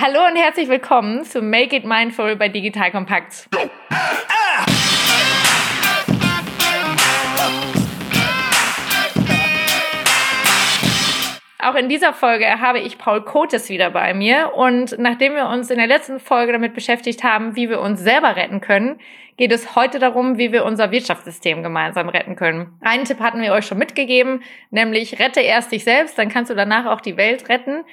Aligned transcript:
Hallo 0.00 0.26
und 0.26 0.36
herzlich 0.36 0.68
willkommen 0.68 1.24
zu 1.24 1.42
Make 1.42 1.74
It 1.74 1.84
Mindful 1.84 2.36
bei 2.36 2.48
Digital 2.48 2.92
Kompakt. 2.92 3.48
Auch 11.60 11.74
in 11.74 11.88
dieser 11.88 12.12
Folge 12.12 12.60
habe 12.60 12.78
ich 12.78 12.98
Paul 12.98 13.24
Kotes 13.24 13.68
wieder 13.70 13.90
bei 13.90 14.14
mir. 14.14 14.52
Und 14.54 14.96
nachdem 14.98 15.34
wir 15.34 15.48
uns 15.48 15.68
in 15.68 15.78
der 15.78 15.88
letzten 15.88 16.20
Folge 16.20 16.52
damit 16.52 16.74
beschäftigt 16.74 17.24
haben, 17.24 17.56
wie 17.56 17.68
wir 17.68 17.80
uns 17.80 17.98
selber 17.98 18.36
retten 18.36 18.60
können, 18.60 19.00
geht 19.36 19.50
es 19.50 19.74
heute 19.74 19.98
darum, 19.98 20.38
wie 20.38 20.52
wir 20.52 20.64
unser 20.64 20.92
Wirtschaftssystem 20.92 21.64
gemeinsam 21.64 22.08
retten 22.08 22.36
können. 22.36 22.78
Einen 22.82 23.04
Tipp 23.04 23.18
hatten 23.18 23.42
wir 23.42 23.52
euch 23.52 23.66
schon 23.66 23.78
mitgegeben, 23.78 24.44
nämlich 24.70 25.18
rette 25.18 25.40
erst 25.40 25.72
dich 25.72 25.82
selbst, 25.82 26.16
dann 26.16 26.28
kannst 26.28 26.52
du 26.52 26.54
danach 26.54 26.86
auch 26.86 27.00
die 27.00 27.16
Welt 27.16 27.48
retten. 27.48 27.84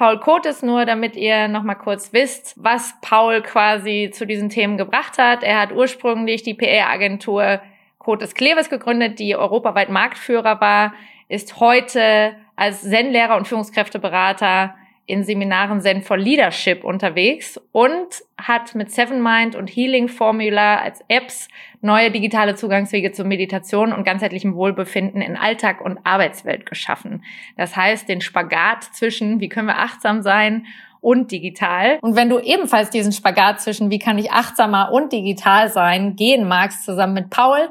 Paul 0.00 0.18
Kotes 0.18 0.62
nur, 0.62 0.86
damit 0.86 1.14
ihr 1.14 1.46
nochmal 1.48 1.76
kurz 1.76 2.14
wisst, 2.14 2.54
was 2.56 2.94
Paul 3.02 3.42
quasi 3.42 4.10
zu 4.10 4.26
diesen 4.26 4.48
Themen 4.48 4.78
gebracht 4.78 5.18
hat. 5.18 5.42
Er 5.42 5.60
hat 5.60 5.72
ursprünglich 5.72 6.42
die 6.42 6.54
PR-Agentur 6.54 7.60
Kotes 7.98 8.32
Kleves 8.32 8.70
gegründet, 8.70 9.18
die 9.18 9.36
europaweit 9.36 9.90
Marktführer 9.90 10.58
war, 10.58 10.94
ist 11.28 11.60
heute 11.60 12.34
als 12.56 12.80
Zen-Lehrer 12.80 13.36
und 13.36 13.46
Führungskräfteberater 13.46 14.74
in 15.06 15.24
Seminaren 15.24 15.80
Zen 15.80 16.02
for 16.02 16.16
Leadership 16.16 16.84
unterwegs 16.84 17.60
und 17.72 18.22
hat 18.38 18.74
mit 18.74 18.90
Seven 18.90 19.22
Mind 19.22 19.56
und 19.56 19.68
Healing 19.68 20.08
Formula 20.08 20.80
als 20.80 21.02
Apps 21.08 21.48
neue 21.80 22.10
digitale 22.10 22.54
Zugangswege 22.54 23.12
zur 23.12 23.26
Meditation 23.26 23.92
und 23.92 24.04
ganzheitlichem 24.04 24.54
Wohlbefinden 24.54 25.20
in 25.20 25.36
Alltag 25.36 25.80
und 25.80 25.98
Arbeitswelt 26.04 26.66
geschaffen. 26.66 27.24
Das 27.56 27.74
heißt, 27.76 28.08
den 28.08 28.20
Spagat 28.20 28.84
zwischen, 28.84 29.40
wie 29.40 29.48
können 29.48 29.66
wir 29.66 29.78
achtsam 29.78 30.22
sein 30.22 30.66
und 31.00 31.32
digital. 31.32 31.98
Und 32.02 32.16
wenn 32.16 32.28
du 32.28 32.38
ebenfalls 32.38 32.90
diesen 32.90 33.12
Spagat 33.12 33.60
zwischen, 33.60 33.90
wie 33.90 33.98
kann 33.98 34.18
ich 34.18 34.30
achtsamer 34.30 34.92
und 34.92 35.12
digital 35.12 35.68
sein, 35.68 36.14
gehen 36.16 36.46
magst, 36.46 36.84
zusammen 36.84 37.14
mit 37.14 37.30
Paul, 37.30 37.70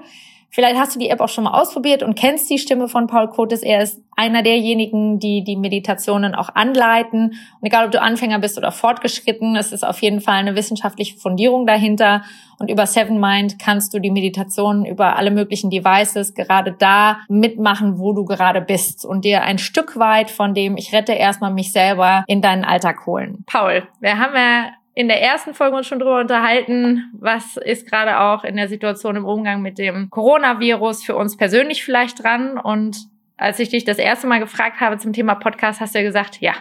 Vielleicht 0.51 0.77
hast 0.77 0.95
du 0.95 0.99
die 0.99 1.09
App 1.09 1.21
auch 1.21 1.29
schon 1.29 1.43
mal 1.43 1.59
ausprobiert 1.59 2.01
und 2.01 2.15
kennst 2.15 2.49
die 2.49 2.57
Stimme 2.57 2.87
von 2.87 3.07
Paul 3.07 3.29
Kotes. 3.29 3.61
Er 3.61 3.83
ist 3.83 4.01
einer 4.15 4.41
derjenigen, 4.41 5.19
die 5.19 5.43
die 5.43 5.55
Meditationen 5.55 6.33
auch 6.33 6.49
anleiten. 6.55 7.35
Und 7.61 7.67
egal, 7.67 7.85
ob 7.85 7.91
du 7.91 8.01
Anfänger 8.01 8.39
bist 8.39 8.57
oder 8.57 8.71
fortgeschritten, 8.71 9.55
es 9.55 9.71
ist 9.71 9.85
auf 9.85 10.01
jeden 10.01 10.21
Fall 10.21 10.35
eine 10.35 10.55
wissenschaftliche 10.55 11.17
Fundierung 11.17 11.67
dahinter. 11.67 12.23
Und 12.57 12.69
über 12.69 12.87
Seven 12.87 13.19
Mind 13.19 13.59
kannst 13.59 13.93
du 13.93 13.99
die 13.99 14.11
Meditationen 14.11 14.85
über 14.85 15.15
alle 15.15 15.31
möglichen 15.31 15.69
Devices 15.69 16.33
gerade 16.33 16.75
da 16.77 17.19
mitmachen, 17.29 17.99
wo 17.99 18.11
du 18.13 18.25
gerade 18.25 18.59
bist 18.59 19.05
und 19.05 19.23
dir 19.23 19.43
ein 19.43 19.59
Stück 19.59 19.97
weit 19.97 20.29
von 20.29 20.53
dem 20.53 20.77
ich 20.77 20.93
rette 20.93 21.13
erstmal 21.13 21.53
mich 21.53 21.71
selber 21.71 22.23
in 22.27 22.41
deinen 22.41 22.63
Alltag 22.63 23.05
holen. 23.05 23.43
Paul, 23.45 23.87
wir 23.99 24.17
haben 24.17 24.35
ja 24.35 24.71
in 24.99 25.07
der 25.07 25.21
ersten 25.21 25.53
Folge 25.53 25.77
uns 25.77 25.87
schon 25.87 25.99
drüber 25.99 26.19
unterhalten, 26.19 27.09
was 27.17 27.55
ist 27.55 27.89
gerade 27.89 28.19
auch 28.19 28.43
in 28.43 28.57
der 28.57 28.67
Situation 28.67 29.15
im 29.15 29.23
Umgang 29.23 29.61
mit 29.61 29.77
dem 29.77 30.09
Coronavirus 30.09 31.05
für 31.05 31.15
uns 31.15 31.37
persönlich 31.37 31.85
vielleicht 31.85 32.21
dran. 32.21 32.57
Und 32.57 32.97
als 33.37 33.59
ich 33.59 33.69
dich 33.69 33.85
das 33.85 33.97
erste 33.97 34.27
Mal 34.27 34.41
gefragt 34.41 34.81
habe 34.81 34.97
zum 34.97 35.13
Thema 35.13 35.35
Podcast, 35.35 35.79
hast 35.79 35.95
du 35.95 35.99
ja 35.99 36.03
gesagt, 36.03 36.41
ja, 36.41 36.53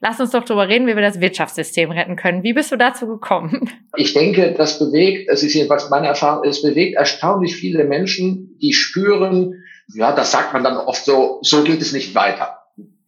lass 0.00 0.20
uns 0.20 0.30
doch 0.30 0.44
darüber 0.44 0.68
reden, 0.68 0.86
wie 0.86 0.94
wir 0.94 1.02
das 1.02 1.20
Wirtschaftssystem 1.20 1.90
retten 1.90 2.14
können. 2.14 2.44
Wie 2.44 2.52
bist 2.52 2.70
du 2.70 2.76
dazu 2.76 3.08
gekommen? 3.08 3.68
Ich 3.96 4.14
denke, 4.14 4.54
das 4.56 4.78
bewegt, 4.78 5.28
es 5.28 5.42
ist 5.42 5.54
jedenfalls 5.54 5.90
meine 5.90 6.06
Erfahrung, 6.06 6.48
es 6.48 6.62
bewegt 6.62 6.94
erstaunlich 6.94 7.56
viele 7.56 7.82
Menschen, 7.82 8.56
die 8.62 8.72
spüren, 8.72 9.64
ja, 9.92 10.12
das 10.12 10.30
sagt 10.30 10.52
man 10.52 10.62
dann 10.62 10.76
oft 10.76 11.04
so, 11.04 11.40
so 11.42 11.64
geht 11.64 11.82
es 11.82 11.92
nicht 11.92 12.14
weiter. 12.14 12.56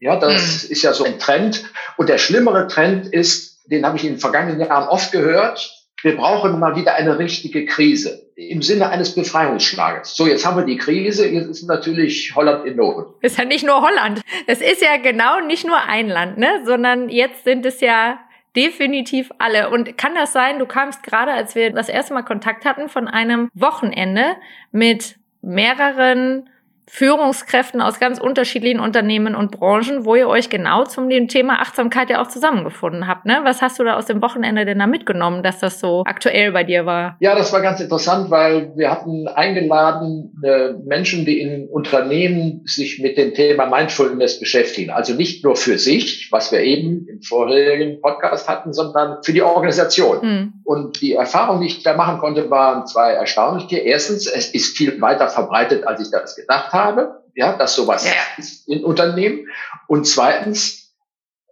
Ja, 0.00 0.16
das 0.16 0.64
hm. 0.64 0.72
ist 0.72 0.82
ja 0.82 0.92
so 0.92 1.04
ein 1.04 1.20
Trend. 1.20 1.62
Und 1.96 2.08
der 2.08 2.18
schlimmere 2.18 2.66
Trend 2.66 3.06
ist, 3.06 3.51
den 3.72 3.84
habe 3.84 3.96
ich 3.96 4.04
in 4.04 4.14
den 4.14 4.18
vergangenen 4.18 4.60
Jahren 4.60 4.88
oft 4.88 5.10
gehört. 5.10 5.78
Wir 6.02 6.16
brauchen 6.16 6.58
mal 6.58 6.76
wieder 6.76 6.94
eine 6.94 7.18
richtige 7.18 7.64
Krise 7.64 8.30
im 8.34 8.60
Sinne 8.60 8.88
eines 8.88 9.14
Befreiungsschlages. 9.14 10.16
So, 10.16 10.26
jetzt 10.26 10.44
haben 10.44 10.56
wir 10.56 10.64
die 10.64 10.76
Krise, 10.76 11.28
jetzt 11.28 11.48
ist 11.48 11.68
natürlich 11.68 12.34
Holland 12.34 12.66
in 12.66 12.76
Not. 12.76 13.14
Ist 13.20 13.38
ja 13.38 13.44
nicht 13.44 13.64
nur 13.64 13.80
Holland. 13.80 14.20
Es 14.46 14.60
ist 14.60 14.82
ja 14.82 14.96
genau 14.96 15.40
nicht 15.46 15.66
nur 15.66 15.76
ein 15.76 16.08
Land, 16.08 16.38
ne, 16.38 16.62
sondern 16.64 17.08
jetzt 17.08 17.44
sind 17.44 17.64
es 17.64 17.80
ja 17.80 18.18
definitiv 18.56 19.30
alle. 19.38 19.70
Und 19.70 19.96
kann 19.96 20.14
das 20.14 20.32
sein, 20.32 20.58
du 20.58 20.66
kamst 20.66 21.02
gerade, 21.02 21.32
als 21.32 21.54
wir 21.54 21.70
das 21.70 21.88
erste 21.88 22.14
Mal 22.14 22.22
Kontakt 22.22 22.64
hatten, 22.64 22.88
von 22.88 23.08
einem 23.08 23.48
Wochenende 23.54 24.36
mit 24.72 25.16
mehreren 25.40 26.48
Führungskräften 26.94 27.80
aus 27.80 27.98
ganz 27.98 28.20
unterschiedlichen 28.20 28.78
Unternehmen 28.78 29.34
und 29.34 29.50
Branchen, 29.50 30.04
wo 30.04 30.14
ihr 30.14 30.28
euch 30.28 30.50
genau 30.50 30.84
zum 30.84 31.08
dem 31.08 31.26
Thema 31.26 31.62
Achtsamkeit 31.62 32.10
ja 32.10 32.20
auch 32.20 32.28
zusammengefunden 32.28 33.08
habt. 33.08 33.24
Ne? 33.24 33.40
Was 33.44 33.62
hast 33.62 33.78
du 33.78 33.84
da 33.84 33.96
aus 33.96 34.04
dem 34.04 34.20
Wochenende 34.20 34.66
denn 34.66 34.78
da 34.78 34.86
mitgenommen, 34.86 35.42
dass 35.42 35.58
das 35.58 35.80
so 35.80 36.02
aktuell 36.04 36.52
bei 36.52 36.64
dir 36.64 36.84
war? 36.84 37.16
Ja, 37.20 37.34
das 37.34 37.50
war 37.50 37.62
ganz 37.62 37.80
interessant, 37.80 38.30
weil 38.30 38.76
wir 38.76 38.90
hatten 38.90 39.26
eingeladen 39.26 40.38
äh, 40.44 40.74
Menschen, 40.84 41.24
die 41.24 41.40
in 41.40 41.66
Unternehmen 41.66 42.60
sich 42.66 43.00
mit 43.00 43.16
dem 43.16 43.32
Thema 43.32 43.64
Mindfulness 43.64 44.38
beschäftigen. 44.38 44.90
Also 44.90 45.14
nicht 45.14 45.42
nur 45.44 45.56
für 45.56 45.78
sich, 45.78 46.28
was 46.30 46.52
wir 46.52 46.60
eben 46.60 47.06
im 47.08 47.22
vorherigen 47.22 48.02
Podcast 48.02 48.50
hatten, 48.50 48.74
sondern 48.74 49.22
für 49.24 49.32
die 49.32 49.40
Organisation. 49.40 50.20
Hm. 50.20 50.52
Und 50.62 51.00
die 51.00 51.14
Erfahrung, 51.14 51.62
die 51.62 51.68
ich 51.68 51.82
da 51.82 51.96
machen 51.96 52.18
konnte, 52.18 52.50
waren 52.50 52.86
zwei 52.86 53.12
erstaunliche. 53.12 53.78
Erstens, 53.78 54.26
es 54.26 54.52
ist 54.52 54.76
viel 54.76 55.00
weiter 55.00 55.28
verbreitet, 55.28 55.86
als 55.86 56.02
ich 56.02 56.10
das 56.10 56.36
gedacht 56.36 56.70
habe 56.74 56.81
habe, 56.82 57.22
ja, 57.34 57.56
dass 57.56 57.74
sowas 57.74 58.06
ja. 58.06 58.12
ist 58.36 58.68
in 58.68 58.84
Unternehmen. 58.84 59.48
Und 59.86 60.06
zweitens, 60.06 60.92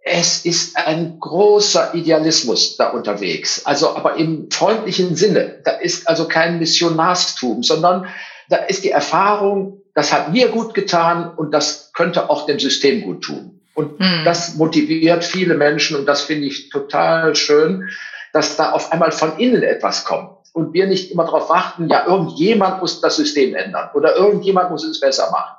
es 0.03 0.45
ist 0.45 0.77
ein 0.77 1.19
großer 1.19 1.93
Idealismus 1.93 2.75
da 2.77 2.89
unterwegs. 2.89 3.65
Also, 3.65 3.95
aber 3.95 4.15
im 4.15 4.49
freundlichen 4.51 5.15
Sinne. 5.15 5.61
Da 5.63 5.71
ist 5.71 6.07
also 6.07 6.27
kein 6.27 6.59
Missionarstum, 6.59 7.63
sondern 7.63 8.07
da 8.49 8.57
ist 8.57 8.83
die 8.83 8.91
Erfahrung, 8.91 9.81
das 9.93 10.11
hat 10.11 10.31
mir 10.31 10.49
gut 10.49 10.73
getan 10.73 11.33
und 11.35 11.51
das 11.51 11.91
könnte 11.93 12.29
auch 12.29 12.45
dem 12.45 12.59
System 12.59 13.01
gut 13.01 13.23
tun. 13.23 13.61
Und 13.73 13.99
hm. 13.99 14.25
das 14.25 14.55
motiviert 14.55 15.23
viele 15.23 15.55
Menschen 15.55 15.97
und 15.97 16.05
das 16.05 16.21
finde 16.21 16.47
ich 16.47 16.69
total 16.69 17.35
schön, 17.35 17.89
dass 18.33 18.57
da 18.57 18.71
auf 18.71 18.91
einmal 18.91 19.11
von 19.11 19.37
innen 19.37 19.63
etwas 19.63 20.03
kommt 20.03 20.40
und 20.53 20.73
wir 20.73 20.87
nicht 20.87 21.11
immer 21.11 21.25
darauf 21.25 21.49
warten, 21.49 21.87
ja, 21.89 22.05
irgendjemand 22.07 22.81
muss 22.81 23.01
das 23.01 23.15
System 23.15 23.55
ändern 23.55 23.89
oder 23.93 24.15
irgendjemand 24.15 24.71
muss 24.71 24.83
es 24.83 24.99
besser 24.99 25.31
machen, 25.31 25.55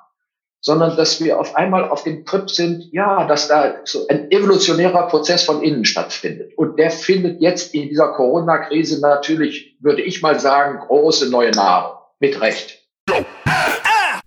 sondern 0.60 0.96
dass 0.96 1.20
wir 1.20 1.40
auf 1.40 1.56
einmal 1.56 1.88
auf 1.88 2.04
dem 2.04 2.24
Trip 2.24 2.48
sind, 2.50 2.92
ja, 2.92 3.26
dass 3.26 3.48
da 3.48 3.74
so 3.84 4.06
ein 4.08 4.30
evolutionärer 4.30 5.08
Prozess 5.08 5.44
von 5.44 5.62
innen 5.62 5.84
stattfindet. 5.84 6.56
Und 6.56 6.78
der 6.78 6.90
findet 6.90 7.40
jetzt 7.40 7.74
in 7.74 7.88
dieser 7.88 8.08
Corona-Krise 8.12 9.00
natürlich, 9.00 9.76
würde 9.80 10.02
ich 10.02 10.22
mal 10.22 10.38
sagen, 10.38 10.78
große 10.86 11.30
neue 11.30 11.50
Nahrung. 11.50 11.98
Mit 12.20 12.40
Recht. 12.40 12.78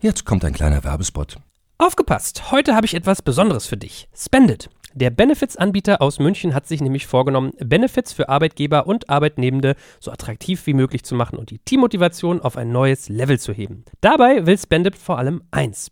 Jetzt 0.01 0.25
kommt 0.25 0.43
ein 0.43 0.51
kleiner 0.51 0.83
Werbespot. 0.83 1.37
Aufgepasst! 1.77 2.51
Heute 2.51 2.75
habe 2.75 2.85
ich 2.85 2.93
etwas 2.93 3.21
Besonderes 3.21 3.65
für 3.65 3.77
dich. 3.77 4.09
Spendit. 4.13 4.69
Der 4.97 5.09
Benefits-Anbieter 5.09 6.01
aus 6.01 6.19
München 6.19 6.53
hat 6.53 6.67
sich 6.67 6.79
nämlich 6.79 7.05
vorgenommen, 7.05 7.51
Benefits 7.59 8.13
für 8.13 8.29
Arbeitgeber 8.29 8.87
und 8.87 9.09
Arbeitnehmende 9.09 9.75
so 9.99 10.09
attraktiv 10.09 10.65
wie 10.67 10.73
möglich 10.73 11.03
zu 11.03 11.15
machen 11.15 11.37
und 11.37 11.49
die 11.49 11.59
Teammotivation 11.59 12.39
auf 12.39 12.55
ein 12.55 12.71
neues 12.71 13.09
Level 13.09 13.37
zu 13.37 13.51
heben. 13.51 13.83
Dabei 13.99 14.45
will 14.45 14.57
Spendit 14.57 14.95
vor 14.95 15.17
allem 15.17 15.43
eins: 15.51 15.91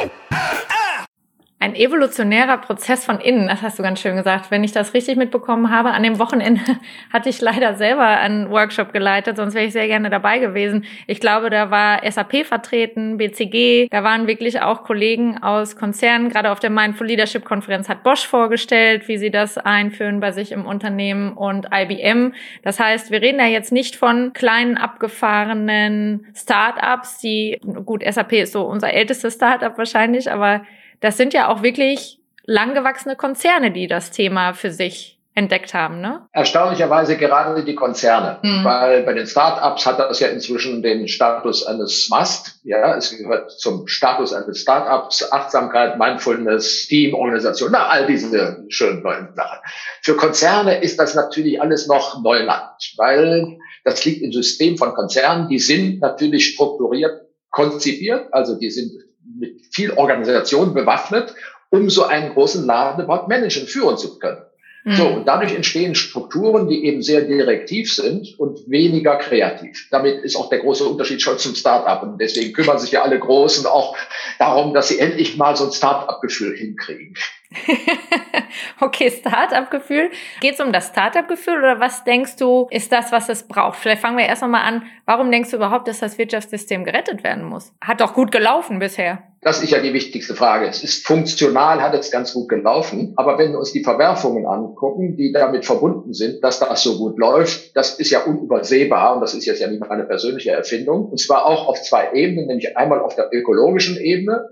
Ein 1.61 1.75
evolutionärer 1.75 2.57
Prozess 2.57 3.05
von 3.05 3.19
innen, 3.19 3.47
das 3.47 3.61
hast 3.61 3.77
du 3.77 3.83
ganz 3.83 4.01
schön 4.01 4.15
gesagt. 4.15 4.49
Wenn 4.49 4.63
ich 4.63 4.71
das 4.71 4.95
richtig 4.95 5.15
mitbekommen 5.15 5.69
habe, 5.69 5.91
an 5.91 6.01
dem 6.01 6.17
Wochenende 6.17 6.61
hatte 7.13 7.29
ich 7.29 7.39
leider 7.39 7.75
selber 7.75 8.07
einen 8.07 8.49
Workshop 8.49 8.91
geleitet, 8.91 9.37
sonst 9.37 9.53
wäre 9.53 9.65
ich 9.65 9.71
sehr 9.71 9.85
gerne 9.85 10.09
dabei 10.09 10.39
gewesen. 10.39 10.85
Ich 11.05 11.19
glaube, 11.19 11.51
da 11.51 11.69
war 11.69 12.01
SAP 12.11 12.47
vertreten, 12.47 13.17
BCG, 13.17 13.89
da 13.91 14.03
waren 14.03 14.25
wirklich 14.25 14.59
auch 14.59 14.83
Kollegen 14.83 15.37
aus 15.37 15.75
Konzernen. 15.75 16.29
Gerade 16.29 16.51
auf 16.51 16.59
der 16.59 16.71
Mindful 16.71 17.05
Leadership 17.05 17.45
Konferenz 17.45 17.87
hat 17.89 18.01
Bosch 18.01 18.25
vorgestellt, 18.25 19.07
wie 19.07 19.19
sie 19.19 19.29
das 19.29 19.59
einführen 19.59 20.19
bei 20.19 20.31
sich 20.31 20.51
im 20.51 20.65
Unternehmen 20.65 21.33
und 21.33 21.67
IBM. 21.71 22.33
Das 22.63 22.79
heißt, 22.79 23.11
wir 23.11 23.21
reden 23.21 23.39
ja 23.39 23.45
jetzt 23.45 23.71
nicht 23.71 23.95
von 23.95 24.33
kleinen 24.33 24.77
abgefahrenen 24.77 26.25
Startups, 26.33 27.19
die, 27.19 27.59
gut, 27.85 28.03
SAP 28.03 28.33
ist 28.33 28.53
so 28.53 28.63
unser 28.63 28.91
ältestes 28.91 29.35
Startup 29.35 29.77
wahrscheinlich, 29.77 30.31
aber 30.31 30.61
das 31.01 31.17
sind 31.17 31.33
ja 31.33 31.49
auch 31.49 31.61
wirklich 31.61 32.19
langgewachsene 32.45 33.15
Konzerne, 33.15 33.71
die 33.71 33.87
das 33.87 34.11
Thema 34.11 34.53
für 34.53 34.71
sich 34.71 35.17
entdeckt 35.33 35.73
haben, 35.73 36.01
ne? 36.01 36.27
Erstaunlicherweise 36.33 37.15
gerade 37.15 37.63
die 37.63 37.75
Konzerne, 37.75 38.39
mhm. 38.41 38.65
weil 38.65 39.03
bei 39.03 39.13
den 39.13 39.25
Startups 39.25 39.85
hat 39.85 39.97
das 39.97 40.19
ja 40.19 40.27
inzwischen 40.27 40.83
den 40.83 41.07
Status 41.07 41.65
eines 41.65 42.09
Must. 42.09 42.59
Ja, 42.63 42.97
es 42.97 43.17
gehört 43.17 43.49
zum 43.51 43.87
Status 43.87 44.33
eines 44.33 44.59
Startups, 44.59 45.31
Achtsamkeit, 45.31 45.97
Mindfulness, 45.97 46.87
Teamorganisation, 46.87 47.71
na, 47.71 47.87
all 47.87 48.07
diese 48.07 48.65
schönen 48.67 49.03
neuen 49.03 49.33
Sachen. 49.33 49.59
Für 50.01 50.17
Konzerne 50.17 50.81
ist 50.81 50.99
das 50.99 51.15
natürlich 51.15 51.61
alles 51.61 51.87
noch 51.87 52.21
Neuland, 52.21 52.93
weil 52.97 53.57
das 53.85 54.03
liegt 54.03 54.21
im 54.23 54.33
System 54.33 54.77
von 54.77 54.93
Konzernen. 54.93 55.47
Die 55.47 55.59
sind 55.59 56.01
natürlich 56.01 56.53
strukturiert, 56.53 57.21
konzipiert, 57.49 58.27
also 58.33 58.59
die 58.59 58.69
sind 58.69 58.91
mit 59.41 59.65
viel 59.71 59.91
Organisation 59.91 60.73
bewaffnet, 60.73 61.35
um 61.69 61.89
so 61.89 62.05
einen 62.05 62.33
großen 62.33 62.65
Laden 62.65 63.03
überhaupt 63.03 63.27
managen, 63.27 63.67
führen 63.67 63.97
zu 63.97 64.19
können. 64.19 64.43
Mhm. 64.83 64.95
So, 64.95 65.07
und 65.07 65.27
dadurch 65.27 65.53
entstehen 65.53 65.95
Strukturen, 65.95 66.67
die 66.67 66.85
eben 66.85 67.01
sehr 67.01 67.21
direktiv 67.21 67.93
sind 67.93 68.39
und 68.39 68.69
weniger 68.69 69.17
kreativ. 69.17 69.87
Damit 69.91 70.23
ist 70.23 70.35
auch 70.35 70.49
der 70.49 70.59
große 70.59 70.85
Unterschied 70.85 71.21
schon 71.21 71.37
zum 71.37 71.55
Start-up. 71.55 72.03
Und 72.03 72.19
deswegen 72.19 72.53
kümmern 72.53 72.79
sich 72.79 72.91
ja 72.91 73.03
alle 73.03 73.19
Großen 73.19 73.65
auch 73.65 73.95
darum, 74.39 74.73
dass 74.73 74.87
sie 74.87 74.99
endlich 74.99 75.37
mal 75.37 75.55
so 75.55 75.65
ein 75.65 75.71
Start-up-Gefühl 75.71 76.55
hinkriegen. 76.55 77.15
okay, 78.79 79.11
Start-up-Gefühl. 79.11 80.09
Geht 80.39 80.55
es 80.55 80.59
um 80.59 80.71
das 80.71 80.87
Start-up-Gefühl 80.87 81.57
oder 81.57 81.79
was 81.79 82.03
denkst 82.03 82.37
du, 82.37 82.67
ist 82.71 82.91
das, 82.91 83.11
was 83.11 83.29
es 83.29 83.43
braucht? 83.43 83.77
Vielleicht 83.77 84.01
fangen 84.01 84.17
wir 84.17 84.25
erst 84.25 84.41
mal 84.43 84.61
an. 84.61 84.83
Warum 85.05 85.31
denkst 85.31 85.51
du 85.51 85.57
überhaupt, 85.57 85.87
dass 85.87 85.99
das 85.99 86.17
Wirtschaftssystem 86.17 86.83
gerettet 86.83 87.23
werden 87.23 87.43
muss? 87.43 87.73
Hat 87.81 88.01
doch 88.01 88.13
gut 88.13 88.31
gelaufen 88.31 88.79
bisher. 88.79 89.23
Das 89.43 89.63
ist 89.63 89.71
ja 89.71 89.79
die 89.79 89.93
wichtigste 89.93 90.35
Frage. 90.35 90.67
Es 90.67 90.83
ist 90.83 91.05
funktional, 91.05 91.81
hat 91.81 91.95
es 91.95 92.11
ganz 92.11 92.33
gut 92.33 92.47
gelaufen. 92.47 93.13
Aber 93.15 93.39
wenn 93.39 93.51
wir 93.51 93.59
uns 93.59 93.71
die 93.71 93.83
Verwerfungen 93.83 94.45
angucken, 94.45 95.17
die 95.17 95.31
damit 95.31 95.65
verbunden 95.65 96.13
sind, 96.13 96.43
dass 96.43 96.59
das 96.59 96.83
so 96.83 96.99
gut 96.99 97.17
läuft, 97.17 97.75
das 97.75 97.95
ist 97.99 98.11
ja 98.11 98.23
unübersehbar. 98.23 99.15
Und 99.15 99.21
das 99.21 99.33
ist 99.33 99.45
jetzt 99.45 99.59
ja 99.59 99.67
nicht 99.67 99.85
meine 99.87 100.03
persönliche 100.03 100.51
Erfindung. 100.51 101.05
Und 101.05 101.19
zwar 101.19 101.47
auch 101.47 101.67
auf 101.67 101.81
zwei 101.81 102.13
Ebenen, 102.13 102.47
nämlich 102.47 102.77
einmal 102.77 103.01
auf 103.01 103.15
der 103.15 103.29
ökologischen 103.31 103.97
Ebene. 103.97 104.47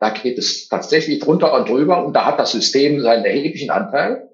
Da 0.00 0.10
geht 0.10 0.38
es 0.38 0.68
tatsächlich 0.68 1.20
drunter 1.20 1.52
und 1.54 1.68
drüber. 1.68 2.04
Und 2.04 2.14
da 2.14 2.26
hat 2.26 2.38
das 2.38 2.52
System 2.52 3.00
seinen 3.00 3.24
erheblichen 3.24 3.70
Anteil. 3.70 4.28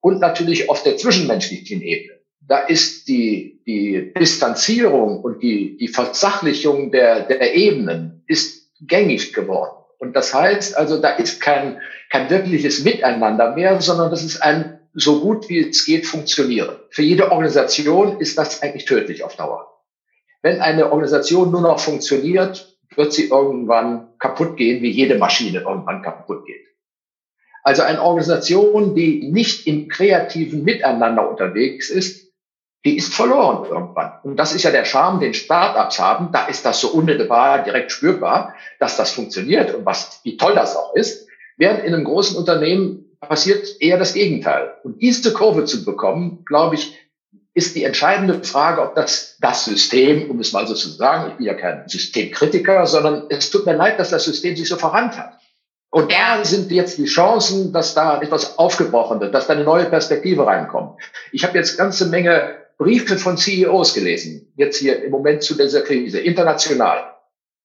Und 0.00 0.20
natürlich 0.20 0.68
auf 0.68 0.82
der 0.82 0.96
zwischenmenschlichen 0.96 1.82
Ebene 1.82 2.14
da 2.46 2.58
ist 2.58 3.08
die, 3.08 3.62
die 3.66 4.12
Distanzierung 4.18 5.20
und 5.20 5.42
die, 5.42 5.76
die 5.78 5.88
Versachlichung 5.88 6.90
der, 6.90 7.20
der 7.20 7.54
Ebenen 7.54 8.22
ist 8.26 8.70
gängig 8.80 9.32
geworden. 9.32 9.76
Und 9.98 10.14
das 10.14 10.34
heißt 10.34 10.76
also, 10.76 11.00
da 11.00 11.10
ist 11.10 11.40
kein, 11.40 11.80
kein 12.10 12.28
wirkliches 12.28 12.84
Miteinander 12.84 13.54
mehr, 13.54 13.80
sondern 13.80 14.10
das 14.10 14.22
ist 14.22 14.42
ein 14.42 14.80
so 14.96 15.20
gut 15.20 15.48
wie 15.48 15.58
es 15.58 15.86
geht 15.86 16.06
funktionieren. 16.06 16.76
Für 16.90 17.02
jede 17.02 17.32
Organisation 17.32 18.20
ist 18.20 18.38
das 18.38 18.62
eigentlich 18.62 18.84
tödlich 18.84 19.24
auf 19.24 19.34
Dauer. 19.34 19.82
Wenn 20.42 20.60
eine 20.60 20.92
Organisation 20.92 21.50
nur 21.50 21.62
noch 21.62 21.80
funktioniert, 21.80 22.73
wird 22.96 23.12
sie 23.12 23.28
irgendwann 23.28 24.08
kaputt 24.18 24.56
gehen, 24.56 24.82
wie 24.82 24.90
jede 24.90 25.18
Maschine 25.18 25.60
irgendwann 25.60 26.02
kaputt 26.02 26.46
geht. 26.46 26.66
Also 27.62 27.82
eine 27.82 28.02
Organisation, 28.02 28.94
die 28.94 29.30
nicht 29.30 29.66
im 29.66 29.88
kreativen 29.88 30.64
Miteinander 30.64 31.28
unterwegs 31.28 31.88
ist, 31.90 32.24
die 32.84 32.98
ist 32.98 33.14
verloren 33.14 33.66
irgendwann. 33.70 34.12
Und 34.22 34.36
das 34.36 34.54
ist 34.54 34.62
ja 34.62 34.70
der 34.70 34.84
Charme, 34.84 35.20
den 35.20 35.32
Startups 35.32 35.98
haben. 35.98 36.30
Da 36.32 36.46
ist 36.46 36.66
das 36.66 36.80
so 36.80 36.88
unmittelbar 36.88 37.64
direkt 37.64 37.90
spürbar, 37.90 38.54
dass 38.78 38.98
das 38.98 39.12
funktioniert 39.12 39.74
und 39.74 39.86
was, 39.86 40.20
wie 40.22 40.36
toll 40.36 40.54
das 40.54 40.76
auch 40.76 40.94
ist. 40.94 41.26
Während 41.56 41.84
in 41.84 41.94
einem 41.94 42.04
großen 42.04 42.36
Unternehmen 42.36 43.16
passiert 43.20 43.80
eher 43.80 43.96
das 43.96 44.12
Gegenteil. 44.12 44.74
Und 44.82 45.00
diese 45.00 45.32
Kurve 45.32 45.64
zu 45.64 45.84
bekommen, 45.86 46.44
glaube 46.44 46.74
ich, 46.74 46.98
ist 47.54 47.76
die 47.76 47.84
entscheidende 47.84 48.42
Frage, 48.42 48.82
ob 48.82 48.96
das, 48.96 49.36
das 49.40 49.64
System, 49.64 50.28
um 50.30 50.40
es 50.40 50.52
mal 50.52 50.66
so 50.66 50.74
zu 50.74 50.88
sagen, 50.90 51.30
ich 51.30 51.36
bin 51.36 51.46
ja 51.46 51.54
kein 51.54 51.88
Systemkritiker, 51.88 52.84
sondern 52.86 53.26
es 53.30 53.50
tut 53.50 53.64
mir 53.64 53.76
leid, 53.76 53.98
dass 53.98 54.10
das 54.10 54.24
System 54.24 54.56
sich 54.56 54.68
so 54.68 54.76
verrannt 54.76 55.16
hat. 55.16 55.38
Und 55.90 56.10
da 56.10 56.44
sind 56.44 56.72
jetzt 56.72 56.98
die 56.98 57.04
Chancen, 57.04 57.72
dass 57.72 57.94
da 57.94 58.20
etwas 58.20 58.58
aufgebrochen 58.58 59.20
wird, 59.20 59.32
dass 59.32 59.46
da 59.46 59.54
eine 59.54 59.62
neue 59.62 59.84
Perspektive 59.84 60.44
reinkommt. 60.44 61.00
Ich 61.30 61.44
habe 61.44 61.56
jetzt 61.56 61.78
ganze 61.78 62.06
Menge 62.06 62.56
Briefe 62.78 63.16
von 63.16 63.36
CEOs 63.36 63.94
gelesen, 63.94 64.52
jetzt 64.56 64.78
hier 64.78 65.04
im 65.04 65.12
Moment 65.12 65.44
zu 65.44 65.54
dieser 65.56 65.82
Krise, 65.82 66.18
international. 66.18 67.14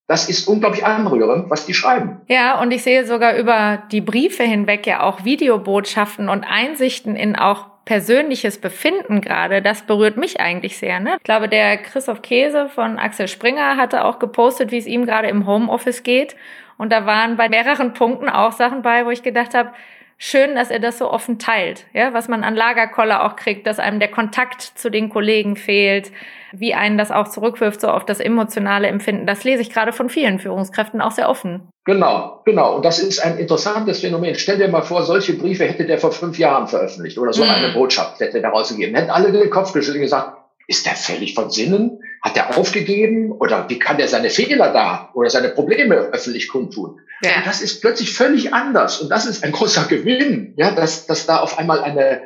Das 0.06 0.30
ist 0.30 0.48
unglaublich 0.48 0.86
anrührend, 0.86 1.50
was 1.50 1.66
die 1.66 1.74
schreiben. 1.74 2.22
Ja, 2.28 2.62
und 2.62 2.70
ich 2.72 2.84
sehe 2.84 3.06
sogar 3.08 3.36
über 3.36 3.82
die 3.92 4.02
Briefe 4.02 4.44
hinweg 4.44 4.86
ja 4.86 5.02
auch 5.02 5.26
Videobotschaften 5.26 6.30
und 6.30 6.44
Einsichten 6.44 7.16
in 7.16 7.36
auch 7.36 7.66
persönliches 7.90 8.60
Befinden 8.60 9.20
gerade, 9.20 9.64
das 9.64 9.82
berührt 9.82 10.16
mich 10.16 10.40
eigentlich 10.40 10.78
sehr. 10.78 11.00
Ne? 11.00 11.16
Ich 11.18 11.24
glaube, 11.24 11.50
der 11.50 11.76
Christoph 11.78 12.22
Käse 12.22 12.70
von 12.70 13.00
Axel 13.00 13.28
Springer 13.28 13.78
hatte 13.78 14.06
auch 14.06 14.20
gepostet, 14.20 14.72
wie 14.72 14.78
es 14.78 14.86
ihm 14.86 15.08
gerade 15.08 15.28
im 15.28 15.48
Homeoffice 15.48 16.04
geht. 16.04 16.36
Und 16.78 16.92
da 16.92 17.08
waren 17.08 17.36
bei 17.36 17.50
mehreren 17.50 17.96
Punkten 17.96 18.30
auch 18.30 18.52
Sachen 18.52 18.84
bei, 18.84 19.08
wo 19.08 19.10
ich 19.10 19.24
gedacht 19.24 19.56
habe, 19.56 19.72
schön, 20.20 20.56
dass 20.56 20.70
er 20.70 20.80
das 20.80 21.00
so 21.00 21.10
offen 21.10 21.40
teilt, 21.40 21.86
ja, 21.94 22.14
was 22.14 22.28
man 22.28 22.44
an 22.44 22.56
Lagerkoller 22.56 23.26
auch 23.26 23.36
kriegt, 23.36 23.66
dass 23.66 23.80
einem 23.80 24.00
der 24.00 24.12
Kontakt 24.12 24.62
zu 24.62 24.92
den 24.92 25.10
Kollegen 25.10 25.56
fehlt, 25.56 26.12
wie 26.52 26.74
einen 26.74 26.98
das 26.98 27.10
auch 27.10 27.30
zurückwirft, 27.30 27.82
so 27.82 27.88
auf 27.88 28.06
das 28.06 28.20
emotionale 28.20 28.88
Empfinden. 28.88 29.26
Das 29.26 29.44
lese 29.44 29.62
ich 29.62 29.72
gerade 29.72 29.94
von 29.94 30.10
vielen 30.10 30.40
Führungskräften 30.40 31.02
auch 31.02 31.12
sehr 31.12 31.30
offen. 31.30 31.70
Genau, 31.86 32.42
genau. 32.46 32.76
Und 32.76 32.86
das 32.86 33.00
ist 33.00 33.20
ein 33.20 33.38
interessantes 33.38 34.02
Phänomen. 34.02 34.36
Stell 34.36 34.58
dir 34.58 34.68
mal 34.68 34.82
vor, 34.82 35.04
solche 35.04 35.34
Briefe 35.34 35.66
hätte 35.66 35.86
der 35.86 35.98
vor 35.98 36.12
fünf 36.12 36.38
Jahren 36.38 36.68
veröffentlicht 36.68 37.18
oder 37.18 37.34
so 37.34 37.44
mhm. 37.44 37.50
eine 37.50 37.74
Botschaft 37.74 38.20
hätte 38.20 38.42
der 38.42 38.50
rausgegeben. 38.50 38.96
Hätten 38.96 39.10
alle 39.10 39.32
den 39.32 39.50
Kopf 39.50 39.74
geschüttelt 39.74 39.98
und 39.98 40.04
gesagt, 40.04 40.38
ist 40.68 40.86
der 40.86 40.96
völlig 40.96 41.34
von 41.34 41.50
Sinnen? 41.50 42.02
Hat 42.22 42.36
er 42.36 42.58
aufgegeben? 42.58 43.32
Oder 43.32 43.70
wie 43.70 43.80
kann 43.80 43.98
der 43.98 44.08
seine 44.08 44.30
Fehler 44.30 44.74
da 44.74 45.10
oder 45.14 45.30
seine 45.30 45.50
Probleme 45.50 45.96
öffentlich 45.96 46.48
kundtun? 46.50 47.00
Ja. 47.24 47.38
Und 47.38 47.48
das 47.48 47.62
ist 47.62 47.82
plötzlich 47.82 48.14
völlig 48.14 48.54
anders. 48.54 49.02
Und 49.02 49.10
das 49.10 49.26
ist 49.26 49.44
ein 49.44 49.52
großer 49.52 49.86
Gewinn, 49.86 50.54
ja, 50.58 50.72
dass, 50.72 51.06
dass 51.06 51.26
da 51.26 51.40
auf 51.40 51.58
einmal 51.58 51.82
eine, 51.82 52.22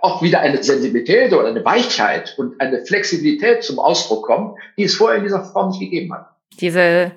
auch 0.00 0.22
wieder 0.22 0.40
eine 0.40 0.62
Sensibilität 0.62 1.32
oder 1.32 1.48
eine 1.48 1.64
Weichheit 1.64 2.34
und 2.38 2.60
eine 2.60 2.84
Flexibilität 2.84 3.62
zum 3.62 3.78
Ausdruck 3.78 4.26
kommt, 4.26 4.58
die 4.76 4.84
es 4.84 4.94
vorher 4.94 5.18
in 5.18 5.24
dieser 5.24 5.44
Form 5.44 5.70
nicht 5.70 5.80
gegeben 5.80 6.12
hat. 6.12 6.26
Diese, 6.60 7.12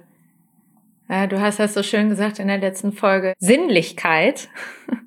ja, 1.09 1.27
du 1.27 1.39
hast 1.41 1.59
das 1.59 1.73
so 1.73 1.83
schön 1.83 2.09
gesagt 2.09 2.39
in 2.39 2.47
der 2.47 2.57
letzten 2.57 2.91
Folge, 2.91 3.33
Sinnlichkeit 3.39 4.49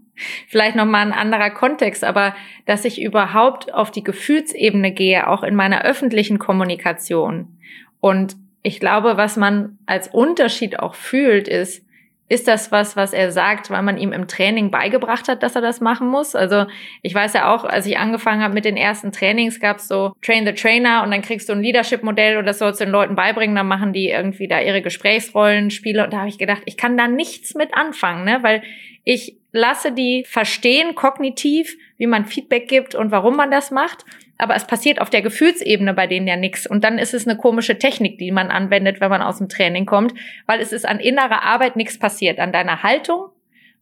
vielleicht 0.48 0.76
nochmal 0.76 1.06
ein 1.06 1.12
anderer 1.12 1.50
Kontext, 1.50 2.04
aber 2.04 2.34
dass 2.66 2.84
ich 2.84 3.00
überhaupt 3.00 3.72
auf 3.72 3.90
die 3.90 4.04
Gefühlsebene 4.04 4.92
gehe, 4.92 5.28
auch 5.28 5.42
in 5.42 5.54
meiner 5.54 5.82
öffentlichen 5.82 6.38
Kommunikation. 6.38 7.58
Und 8.00 8.36
ich 8.62 8.80
glaube, 8.80 9.16
was 9.16 9.36
man 9.36 9.78
als 9.86 10.08
Unterschied 10.08 10.78
auch 10.78 10.94
fühlt, 10.94 11.48
ist, 11.48 11.84
ist 12.28 12.46
das 12.46 12.70
was, 12.70 12.94
was 12.94 13.14
er 13.14 13.32
sagt, 13.32 13.70
weil 13.70 13.82
man 13.82 13.96
ihm 13.96 14.12
im 14.12 14.28
Training 14.28 14.70
beigebracht 14.70 15.28
hat, 15.28 15.42
dass 15.42 15.56
er 15.56 15.62
das 15.62 15.80
machen 15.80 16.08
muss? 16.08 16.34
Also 16.34 16.66
ich 17.02 17.14
weiß 17.14 17.32
ja 17.32 17.54
auch, 17.54 17.64
als 17.64 17.86
ich 17.86 17.96
angefangen 17.96 18.42
habe 18.42 18.52
mit 18.52 18.66
den 18.66 18.76
ersten 18.76 19.12
Trainings, 19.12 19.60
gab 19.60 19.78
es 19.78 19.88
so 19.88 20.12
Train 20.20 20.44
the 20.44 20.52
Trainer 20.52 21.02
und 21.02 21.10
dann 21.10 21.22
kriegst 21.22 21.48
du 21.48 21.54
ein 21.54 21.62
Leadership-Modell 21.62 22.36
und 22.36 22.44
das 22.44 22.58
sollst 22.58 22.80
du 22.80 22.84
den 22.84 22.92
Leuten 22.92 23.14
beibringen, 23.14 23.56
dann 23.56 23.66
machen 23.66 23.94
die 23.94 24.10
irgendwie 24.10 24.46
da 24.46 24.60
ihre 24.60 24.82
Gesprächsrollen, 24.82 25.70
Spiele 25.70 26.04
und 26.04 26.12
da 26.12 26.18
habe 26.18 26.28
ich 26.28 26.38
gedacht, 26.38 26.62
ich 26.66 26.76
kann 26.76 26.98
da 26.98 27.08
nichts 27.08 27.54
mit 27.54 27.72
anfangen, 27.72 28.24
ne? 28.24 28.40
weil 28.42 28.62
ich 29.04 29.37
lasse 29.52 29.92
die 29.92 30.24
verstehen 30.26 30.94
kognitiv, 30.94 31.76
wie 31.96 32.06
man 32.06 32.26
Feedback 32.26 32.68
gibt 32.68 32.94
und 32.94 33.10
warum 33.10 33.36
man 33.36 33.50
das 33.50 33.70
macht. 33.70 34.04
Aber 34.36 34.54
es 34.54 34.66
passiert 34.66 35.00
auf 35.00 35.10
der 35.10 35.22
Gefühlsebene 35.22 35.94
bei 35.94 36.06
denen 36.06 36.28
ja 36.28 36.36
nichts. 36.36 36.66
Und 36.66 36.84
dann 36.84 36.98
ist 36.98 37.12
es 37.12 37.26
eine 37.26 37.36
komische 37.36 37.78
Technik, 37.78 38.18
die 38.18 38.30
man 38.30 38.50
anwendet, 38.50 39.00
wenn 39.00 39.10
man 39.10 39.22
aus 39.22 39.38
dem 39.38 39.48
Training 39.48 39.84
kommt, 39.84 40.14
weil 40.46 40.60
es 40.60 40.72
ist 40.72 40.86
an 40.86 41.00
innerer 41.00 41.42
Arbeit 41.42 41.74
nichts 41.74 41.98
passiert. 41.98 42.38
An 42.38 42.52
deiner 42.52 42.84
Haltung, 42.84 43.30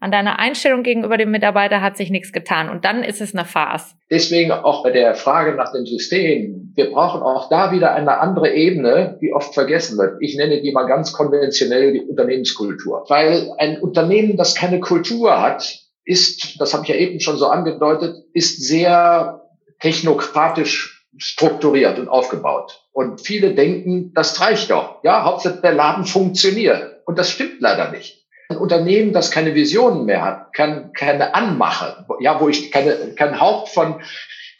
an 0.06 0.12
deiner 0.12 0.38
Einstellung 0.38 0.84
gegenüber 0.84 1.16
dem 1.16 1.32
Mitarbeiter 1.32 1.82
hat 1.82 1.96
sich 1.96 2.10
nichts 2.10 2.32
getan. 2.32 2.70
Und 2.70 2.84
dann 2.84 3.02
ist 3.02 3.20
es 3.20 3.34
eine 3.34 3.44
Farce. 3.44 3.96
Deswegen 4.08 4.52
auch 4.52 4.84
bei 4.84 4.92
der 4.92 5.16
Frage 5.16 5.56
nach 5.56 5.72
dem 5.72 5.84
System. 5.84 6.72
Wir 6.76 6.92
brauchen 6.92 7.22
auch 7.22 7.48
da 7.48 7.72
wieder 7.72 7.92
eine 7.92 8.20
andere 8.20 8.54
Ebene, 8.54 9.18
die 9.20 9.32
oft 9.32 9.52
vergessen 9.52 9.98
wird. 9.98 10.18
Ich 10.20 10.36
nenne 10.36 10.62
die 10.62 10.70
mal 10.70 10.86
ganz 10.86 11.12
konventionell 11.12 11.92
die 11.92 12.02
Unternehmenskultur. 12.02 13.04
Weil 13.08 13.50
ein 13.58 13.80
Unternehmen, 13.80 14.36
das 14.36 14.54
keine 14.54 14.78
Kultur 14.78 15.40
hat, 15.40 15.76
ist, 16.04 16.60
das 16.60 16.72
habe 16.72 16.84
ich 16.84 16.88
ja 16.88 16.94
eben 16.94 17.18
schon 17.18 17.36
so 17.36 17.48
angedeutet, 17.48 18.14
ist 18.32 18.62
sehr 18.64 19.42
technokratisch 19.80 21.04
strukturiert 21.18 21.98
und 21.98 22.08
aufgebaut. 22.08 22.80
Und 22.92 23.20
viele 23.20 23.54
denken, 23.54 24.12
das 24.14 24.40
reicht 24.40 24.70
doch. 24.70 25.02
Ja, 25.02 25.25
Hauptsache 25.25 25.60
der 25.60 25.72
Laden 25.72 26.04
funktioniert. 26.04 27.00
Und 27.06 27.18
das 27.18 27.28
stimmt 27.28 27.60
leider 27.60 27.90
nicht. 27.90 28.15
Ein 28.48 28.58
Unternehmen, 28.58 29.12
das 29.12 29.30
keine 29.30 29.54
Visionen 29.54 30.04
mehr 30.04 30.22
hat, 30.22 30.52
kann 30.52 30.92
keine 30.92 31.34
Anmache, 31.34 32.06
ja, 32.20 32.40
wo 32.40 32.48
ich 32.48 32.70
keine, 32.70 33.14
kein 33.14 33.40
Haupt 33.40 33.70
von, 33.70 34.00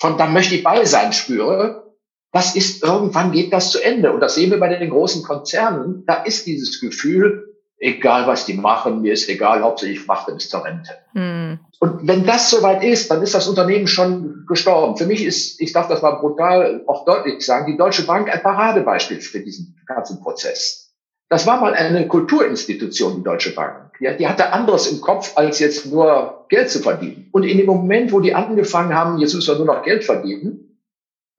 von, 0.01 0.19
da 0.19 0.27
möchte 0.27 0.55
ich 0.57 0.65
bei 0.65 0.85
sein 0.85 1.13
spüre, 1.13 1.87
das 2.33 2.55
ist, 2.55 2.83
irgendwann 2.83 3.33
geht 3.33 3.53
das 3.53 3.71
zu 3.71 3.81
Ende. 3.81 4.13
Und 4.13 4.21
das 4.21 4.35
sehen 4.35 4.51
wir 4.51 4.61
bei 4.61 4.69
den 4.69 4.91
großen 4.91 5.23
Konzernen. 5.23 6.05
Da 6.07 6.23
ist 6.23 6.47
dieses 6.47 6.81
Gefühl, 6.81 7.57
egal 7.79 8.27
was 8.27 8.47
die 8.47 8.55
machen, 8.55 9.01
mir 9.01 9.13
ist 9.13 9.29
egal, 9.29 9.63
hauptsächlich 9.63 10.01
ich 10.01 10.07
mache 10.07 10.33
bis 10.33 10.49
zur 10.49 10.65
Rente. 10.65 10.93
Hm. 11.13 11.59
Und 11.79 12.07
wenn 12.07 12.25
das 12.27 12.51
soweit 12.51 12.83
ist, 12.83 13.11
dann 13.11 13.23
ist 13.23 13.35
das 13.35 13.49
Unternehmen 13.49 13.87
schon 13.87 14.45
gestorben. 14.47 14.97
Für 14.97 15.07
mich 15.07 15.25
ist, 15.25 15.61
ich 15.61 15.73
darf 15.73 15.89
das 15.89 16.03
mal 16.03 16.13
brutal 16.13 16.83
auch 16.87 17.05
deutlich 17.05 17.45
sagen, 17.45 17.71
die 17.71 17.77
Deutsche 17.77 18.07
Bank 18.07 18.33
ein 18.33 18.43
Paradebeispiel 18.43 19.21
für 19.21 19.41
diesen 19.41 19.77
ganzen 19.87 20.21
Prozess. 20.21 20.86
Das 21.29 21.47
war 21.47 21.61
mal 21.61 21.75
eine 21.75 22.07
Kulturinstitution, 22.07 23.17
die 23.17 23.25
Deutsche 23.25 23.55
Bank. 23.55 23.93
Ja, 23.99 24.13
die 24.13 24.29
hatte 24.29 24.53
anderes 24.53 24.87
im 24.87 25.01
Kopf, 25.01 25.33
als 25.37 25.59
jetzt 25.59 25.87
nur 25.87 26.47
Geld 26.49 26.71
zu 26.71 26.81
verdienen. 26.81 27.29
Und 27.33 27.43
in 27.43 27.59
dem 27.59 27.67
Moment, 27.67 28.13
wo 28.13 28.21
die 28.21 28.35
angefangen 28.35 28.95
haben, 28.95 29.19
jetzt 29.19 29.35
müssen 29.35 29.49
wir 29.49 29.65
nur 29.65 29.75
noch 29.75 29.83
Geld 29.83 30.05
verdienen, 30.05 30.81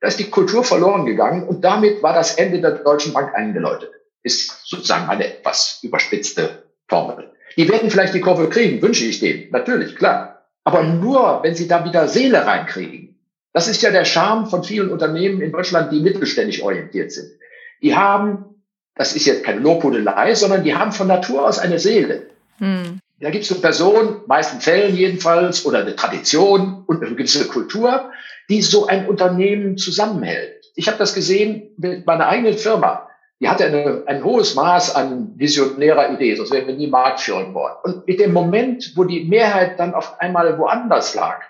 da 0.01 0.07
ist 0.07 0.19
die 0.19 0.29
Kultur 0.29 0.63
verloren 0.63 1.05
gegangen 1.05 1.47
und 1.47 1.63
damit 1.63 2.03
war 2.03 2.13
das 2.13 2.35
Ende 2.35 2.59
der 2.59 2.71
Deutschen 2.71 3.13
Bank 3.13 3.33
eingeläutet 3.33 3.91
ist 4.27 4.67
sozusagen 4.67 5.09
eine 5.09 5.25
etwas 5.25 5.79
überspitzte 5.81 6.63
Formel. 6.87 7.31
Die 7.55 7.67
werden 7.67 7.89
vielleicht 7.89 8.13
die 8.13 8.21
Kurve 8.21 8.49
kriegen, 8.49 8.81
wünsche 8.81 9.05
ich 9.05 9.19
denen, 9.19 9.49
natürlich, 9.51 9.95
klar. 9.95 10.45
Aber 10.63 10.83
nur, 10.83 11.39
wenn 11.43 11.55
sie 11.55 11.67
da 11.67 11.85
wieder 11.85 12.07
Seele 12.07 12.45
reinkriegen. 12.45 13.19
Das 13.53 13.67
ist 13.67 13.81
ja 13.81 13.89
der 13.89 14.05
Charme 14.05 14.47
von 14.47 14.63
vielen 14.63 14.91
Unternehmen 14.91 15.41
in 15.41 15.51
Deutschland, 15.51 15.91
die 15.91 16.01
mittelständig 16.01 16.61
orientiert 16.61 17.11
sind. 17.11 17.31
Die 17.81 17.95
haben, 17.95 18.56
das 18.97 19.15
ist 19.15 19.25
jetzt 19.25 19.43
keine 19.43 19.59
Lobhudelei, 19.59 20.35
sondern 20.35 20.63
die 20.63 20.75
haben 20.75 20.91
von 20.91 21.07
Natur 21.07 21.47
aus 21.47 21.59
eine 21.59 21.79
Seele. 21.79 22.27
Hm. 22.57 22.99
Da 23.19 23.29
gibt 23.31 23.45
es 23.45 23.51
eine 23.51 23.61
Person, 23.61 24.21
meisten 24.27 24.61
Fällen 24.61 24.95
jedenfalls, 24.95 25.65
oder 25.65 25.79
eine 25.79 25.95
Tradition 25.95 26.83
und 26.85 27.03
eine 27.03 27.15
gewisse 27.15 27.47
Kultur, 27.47 28.11
die 28.49 28.61
so 28.61 28.87
ein 28.87 29.07
Unternehmen 29.07 29.77
zusammenhält. 29.77 30.65
Ich 30.75 30.87
habe 30.87 30.97
das 30.99 31.15
gesehen 31.15 31.71
mit 31.77 32.05
meiner 32.05 32.27
eigenen 32.27 32.57
Firma 32.57 33.07
die 33.39 33.49
hatte 33.49 33.65
eine, 33.65 34.03
ein 34.07 34.23
hohes 34.23 34.55
Maß 34.55 34.95
an 34.95 35.33
visionärer 35.37 36.11
Idee, 36.11 36.35
sonst 36.35 36.51
wären 36.51 36.67
wir 36.67 36.75
nie 36.75 36.87
marktführend 36.87 37.53
worden. 37.53 37.77
Und 37.83 38.07
mit 38.07 38.19
dem 38.19 38.33
Moment, 38.33 38.93
wo 38.95 39.03
die 39.03 39.25
Mehrheit 39.25 39.79
dann 39.79 39.93
auf 39.93 40.19
einmal 40.19 40.57
woanders 40.57 41.13
lag, 41.13 41.43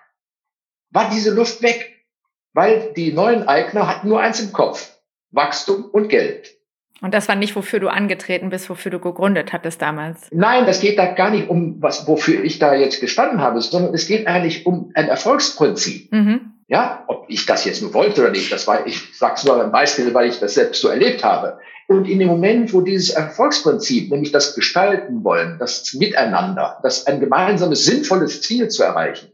war 0.92 1.10
diese 1.10 1.34
Luft 1.34 1.62
weg, 1.62 2.06
weil 2.54 2.94
die 2.96 3.14
neuen 3.14 3.48
Eigner 3.48 3.88
hatten 3.88 4.10
nur 4.10 4.20
eins 4.20 4.40
im 4.42 4.52
Kopf, 4.52 4.98
Wachstum 5.32 5.86
und 5.86 6.10
Geld. 6.10 6.57
Und 7.02 7.14
das 7.14 7.28
war 7.28 7.36
nicht, 7.36 7.56
wofür 7.56 7.80
du 7.80 7.90
angetreten 7.90 8.50
bist, 8.50 8.70
wofür 8.70 8.92
du 8.92 9.00
gegründet 9.00 9.54
hattest 9.54 9.82
damals. 9.82 10.28
Nein, 10.32 10.66
das 10.66 10.80
geht 10.80 10.98
da 10.98 11.06
gar 11.06 11.30
nicht 11.30 11.50
um 11.50 11.82
was, 11.82 12.08
wofür 12.08 12.44
ich 12.44 12.60
da 12.60 12.74
jetzt 12.74 13.02
gestanden 13.02 13.42
habe, 13.42 13.62
sondern 13.62 13.94
es 13.94 14.08
geht 14.08 14.28
eigentlich 14.28 14.66
um 14.66 14.92
ein 14.96 15.08
Erfolgsprinzip. 15.08 16.12
Mhm. 16.12 16.54
Ja, 16.68 17.06
ob 17.08 17.26
ich 17.30 17.46
das 17.46 17.64
jetzt 17.66 17.82
nur 17.82 17.94
wollte 17.94 18.22
oder 18.22 18.32
nicht, 18.32 18.52
das 18.52 18.68
war, 18.68 18.86
ich 18.86 19.02
sag's 19.14 19.46
nur 19.46 19.64
ein 19.64 19.72
Beispiel, 19.72 20.14
weil 20.14 20.28
ich 20.28 20.40
das 20.40 20.56
selbst 20.56 20.82
so 20.82 20.90
erlebt 20.90 21.24
habe. 21.24 21.60
Und 21.88 22.10
in 22.10 22.20
dem 22.20 22.28
Moment, 22.28 22.74
wo 22.74 22.82
dieses 22.82 23.12
Erfolgsprinzip, 23.12 24.12
nämlich 24.12 24.34
das 24.34 24.56
Gestalten 24.56 25.24
wollen, 25.24 25.58
das 25.60 25.94
Miteinander, 25.94 26.80
das 26.84 27.08
ein 27.08 27.22
gemeinsames, 27.22 27.86
sinnvolles 27.86 28.42
Ziel 28.42 28.68
zu 28.68 28.84
erreichen, 28.84 29.30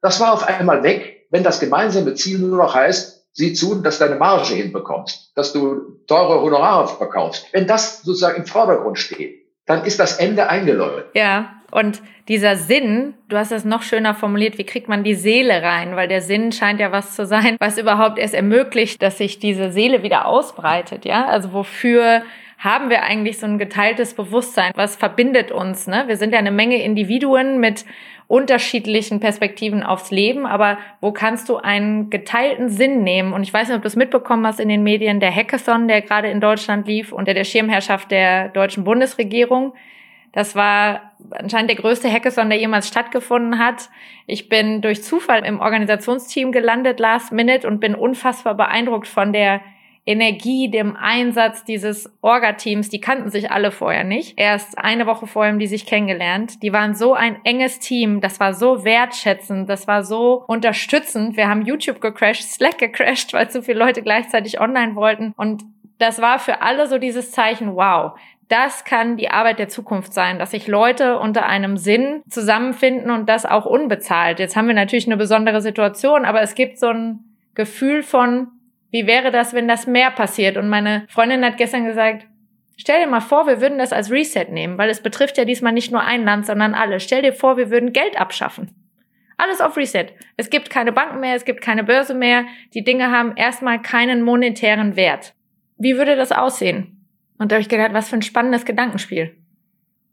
das 0.00 0.20
war 0.20 0.32
auf 0.32 0.46
einmal 0.46 0.84
weg, 0.84 1.26
wenn 1.30 1.42
das 1.42 1.58
gemeinsame 1.58 2.14
Ziel 2.14 2.38
nur 2.38 2.58
noch 2.58 2.74
heißt, 2.76 3.15
sieh 3.36 3.52
zu, 3.52 3.74
dass 3.82 3.98
deine 3.98 4.16
Marge 4.16 4.54
hinbekommst, 4.54 5.32
dass 5.34 5.52
du 5.52 6.00
teure 6.06 6.40
Honorare 6.40 6.88
verkaufst. 6.88 7.46
Wenn 7.52 7.66
das 7.66 8.02
sozusagen 8.02 8.38
im 8.38 8.46
Vordergrund 8.46 8.98
steht, 8.98 9.44
dann 9.66 9.84
ist 9.84 10.00
das 10.00 10.16
Ende 10.16 10.48
eingeläutet. 10.48 11.06
Ja, 11.14 11.52
und 11.70 12.00
dieser 12.28 12.56
Sinn, 12.56 13.14
du 13.28 13.36
hast 13.36 13.52
das 13.52 13.64
noch 13.64 13.82
schöner 13.82 14.14
formuliert, 14.14 14.56
wie 14.56 14.64
kriegt 14.64 14.88
man 14.88 15.04
die 15.04 15.14
Seele 15.14 15.62
rein? 15.62 15.96
Weil 15.96 16.08
der 16.08 16.22
Sinn 16.22 16.50
scheint 16.50 16.80
ja 16.80 16.92
was 16.92 17.14
zu 17.14 17.26
sein, 17.26 17.56
was 17.60 17.76
überhaupt 17.76 18.18
erst 18.18 18.34
ermöglicht, 18.34 19.02
dass 19.02 19.18
sich 19.18 19.38
diese 19.38 19.70
Seele 19.70 20.02
wieder 20.02 20.26
ausbreitet, 20.26 21.04
ja? 21.04 21.26
Also 21.26 21.52
wofür 21.52 22.22
haben 22.58 22.88
wir 22.88 23.02
eigentlich 23.02 23.38
so 23.38 23.46
ein 23.46 23.58
geteiltes 23.58 24.14
Bewusstsein? 24.14 24.72
Was 24.74 24.96
verbindet 24.96 25.52
uns? 25.52 25.86
Ne? 25.86 26.04
Wir 26.06 26.16
sind 26.16 26.32
ja 26.32 26.38
eine 26.38 26.50
Menge 26.50 26.82
Individuen 26.82 27.60
mit 27.60 27.84
unterschiedlichen 28.28 29.20
Perspektiven 29.20 29.82
aufs 29.82 30.10
Leben, 30.10 30.46
aber 30.46 30.78
wo 31.00 31.12
kannst 31.12 31.48
du 31.48 31.56
einen 31.58 32.10
geteilten 32.10 32.68
Sinn 32.68 33.04
nehmen? 33.04 33.32
Und 33.32 33.44
ich 33.44 33.52
weiß 33.52 33.68
nicht, 33.68 33.76
ob 33.76 33.82
du 33.82 33.88
es 33.88 33.96
mitbekommen 33.96 34.46
hast 34.46 34.58
in 34.58 34.68
den 34.68 34.82
Medien, 34.82 35.20
der 35.20 35.34
Hackathon, 35.34 35.86
der 35.86 36.02
gerade 36.02 36.28
in 36.28 36.40
Deutschland 36.40 36.88
lief, 36.88 37.12
unter 37.12 37.34
der 37.34 37.44
Schirmherrschaft 37.44 38.10
der 38.10 38.48
deutschen 38.48 38.82
Bundesregierung. 38.84 39.74
Das 40.32 40.56
war 40.56 41.12
anscheinend 41.30 41.70
der 41.70 41.78
größte 41.78 42.12
Hackathon, 42.12 42.50
der 42.50 42.58
jemals 42.58 42.88
stattgefunden 42.88 43.58
hat. 43.58 43.88
Ich 44.26 44.48
bin 44.48 44.82
durch 44.82 45.02
Zufall 45.02 45.44
im 45.44 45.60
Organisationsteam 45.60 46.50
gelandet, 46.50 46.98
last 46.98 47.32
minute, 47.32 47.66
und 47.66 47.80
bin 47.80 47.94
unfassbar 47.94 48.54
beeindruckt 48.54 49.06
von 49.06 49.32
der 49.32 49.60
Energie, 50.06 50.70
dem 50.70 50.96
Einsatz 50.96 51.64
dieses 51.64 52.08
Orga-Teams. 52.22 52.88
Die 52.88 53.00
kannten 53.00 53.30
sich 53.30 53.50
alle 53.50 53.72
vorher 53.72 54.04
nicht. 54.04 54.38
Erst 54.38 54.78
eine 54.78 55.06
Woche 55.06 55.26
vorher 55.26 55.52
haben 55.52 55.58
die 55.58 55.66
sich 55.66 55.84
kennengelernt. 55.84 56.62
Die 56.62 56.72
waren 56.72 56.94
so 56.94 57.12
ein 57.12 57.36
enges 57.42 57.80
Team. 57.80 58.20
Das 58.20 58.38
war 58.38 58.54
so 58.54 58.84
wertschätzend. 58.84 59.68
Das 59.68 59.88
war 59.88 60.04
so 60.04 60.44
unterstützend. 60.46 61.36
Wir 61.36 61.48
haben 61.48 61.62
YouTube 61.62 62.00
gecrashed, 62.00 62.44
Slack 62.44 62.78
gecrashed, 62.78 63.32
weil 63.32 63.50
zu 63.50 63.62
viele 63.62 63.80
Leute 63.80 64.02
gleichzeitig 64.02 64.60
online 64.60 64.94
wollten. 64.94 65.34
Und 65.36 65.64
das 65.98 66.20
war 66.20 66.38
für 66.38 66.62
alle 66.62 66.86
so 66.86 66.98
dieses 66.98 67.32
Zeichen, 67.32 67.74
wow, 67.74 68.12
das 68.48 68.84
kann 68.84 69.16
die 69.16 69.30
Arbeit 69.30 69.58
der 69.58 69.68
Zukunft 69.68 70.12
sein, 70.12 70.38
dass 70.38 70.52
sich 70.52 70.68
Leute 70.68 71.18
unter 71.18 71.46
einem 71.46 71.76
Sinn 71.76 72.22
zusammenfinden 72.30 73.10
und 73.10 73.28
das 73.28 73.44
auch 73.44 73.66
unbezahlt. 73.66 74.38
Jetzt 74.38 74.54
haben 74.54 74.68
wir 74.68 74.74
natürlich 74.74 75.06
eine 75.06 75.16
besondere 75.16 75.60
Situation, 75.60 76.24
aber 76.24 76.42
es 76.42 76.54
gibt 76.54 76.78
so 76.78 76.88
ein 76.88 77.24
Gefühl 77.54 78.04
von, 78.04 78.48
wie 78.90 79.06
wäre 79.06 79.30
das, 79.30 79.52
wenn 79.54 79.68
das 79.68 79.86
mehr 79.86 80.10
passiert? 80.10 80.56
Und 80.56 80.68
meine 80.68 81.06
Freundin 81.08 81.44
hat 81.44 81.56
gestern 81.56 81.84
gesagt, 81.84 82.26
stell 82.76 83.00
dir 83.00 83.10
mal 83.10 83.20
vor, 83.20 83.46
wir 83.46 83.60
würden 83.60 83.78
das 83.78 83.92
als 83.92 84.10
Reset 84.10 84.46
nehmen, 84.50 84.78
weil 84.78 84.90
es 84.90 85.02
betrifft 85.02 85.38
ja 85.38 85.44
diesmal 85.44 85.72
nicht 85.72 85.92
nur 85.92 86.02
ein 86.02 86.24
Land, 86.24 86.46
sondern 86.46 86.74
alle. 86.74 87.00
Stell 87.00 87.22
dir 87.22 87.32
vor, 87.32 87.56
wir 87.56 87.70
würden 87.70 87.92
Geld 87.92 88.18
abschaffen. 88.18 88.70
Alles 89.38 89.60
auf 89.60 89.76
Reset. 89.76 90.06
Es 90.36 90.48
gibt 90.48 90.70
keine 90.70 90.92
Banken 90.92 91.20
mehr, 91.20 91.34
es 91.34 91.44
gibt 91.44 91.60
keine 91.60 91.84
Börse 91.84 92.14
mehr. 92.14 92.46
Die 92.74 92.84
Dinge 92.84 93.10
haben 93.10 93.36
erstmal 93.36 93.82
keinen 93.82 94.22
monetären 94.22 94.96
Wert. 94.96 95.34
Wie 95.76 95.98
würde 95.98 96.16
das 96.16 96.32
aussehen? 96.32 97.06
Und 97.38 97.52
da 97.52 97.56
habe 97.56 97.62
ich 97.62 97.68
gedacht, 97.68 97.92
was 97.92 98.08
für 98.08 98.16
ein 98.16 98.22
spannendes 98.22 98.64
Gedankenspiel. 98.64 99.36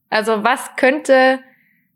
Also 0.10 0.44
was 0.44 0.76
könnte 0.76 1.40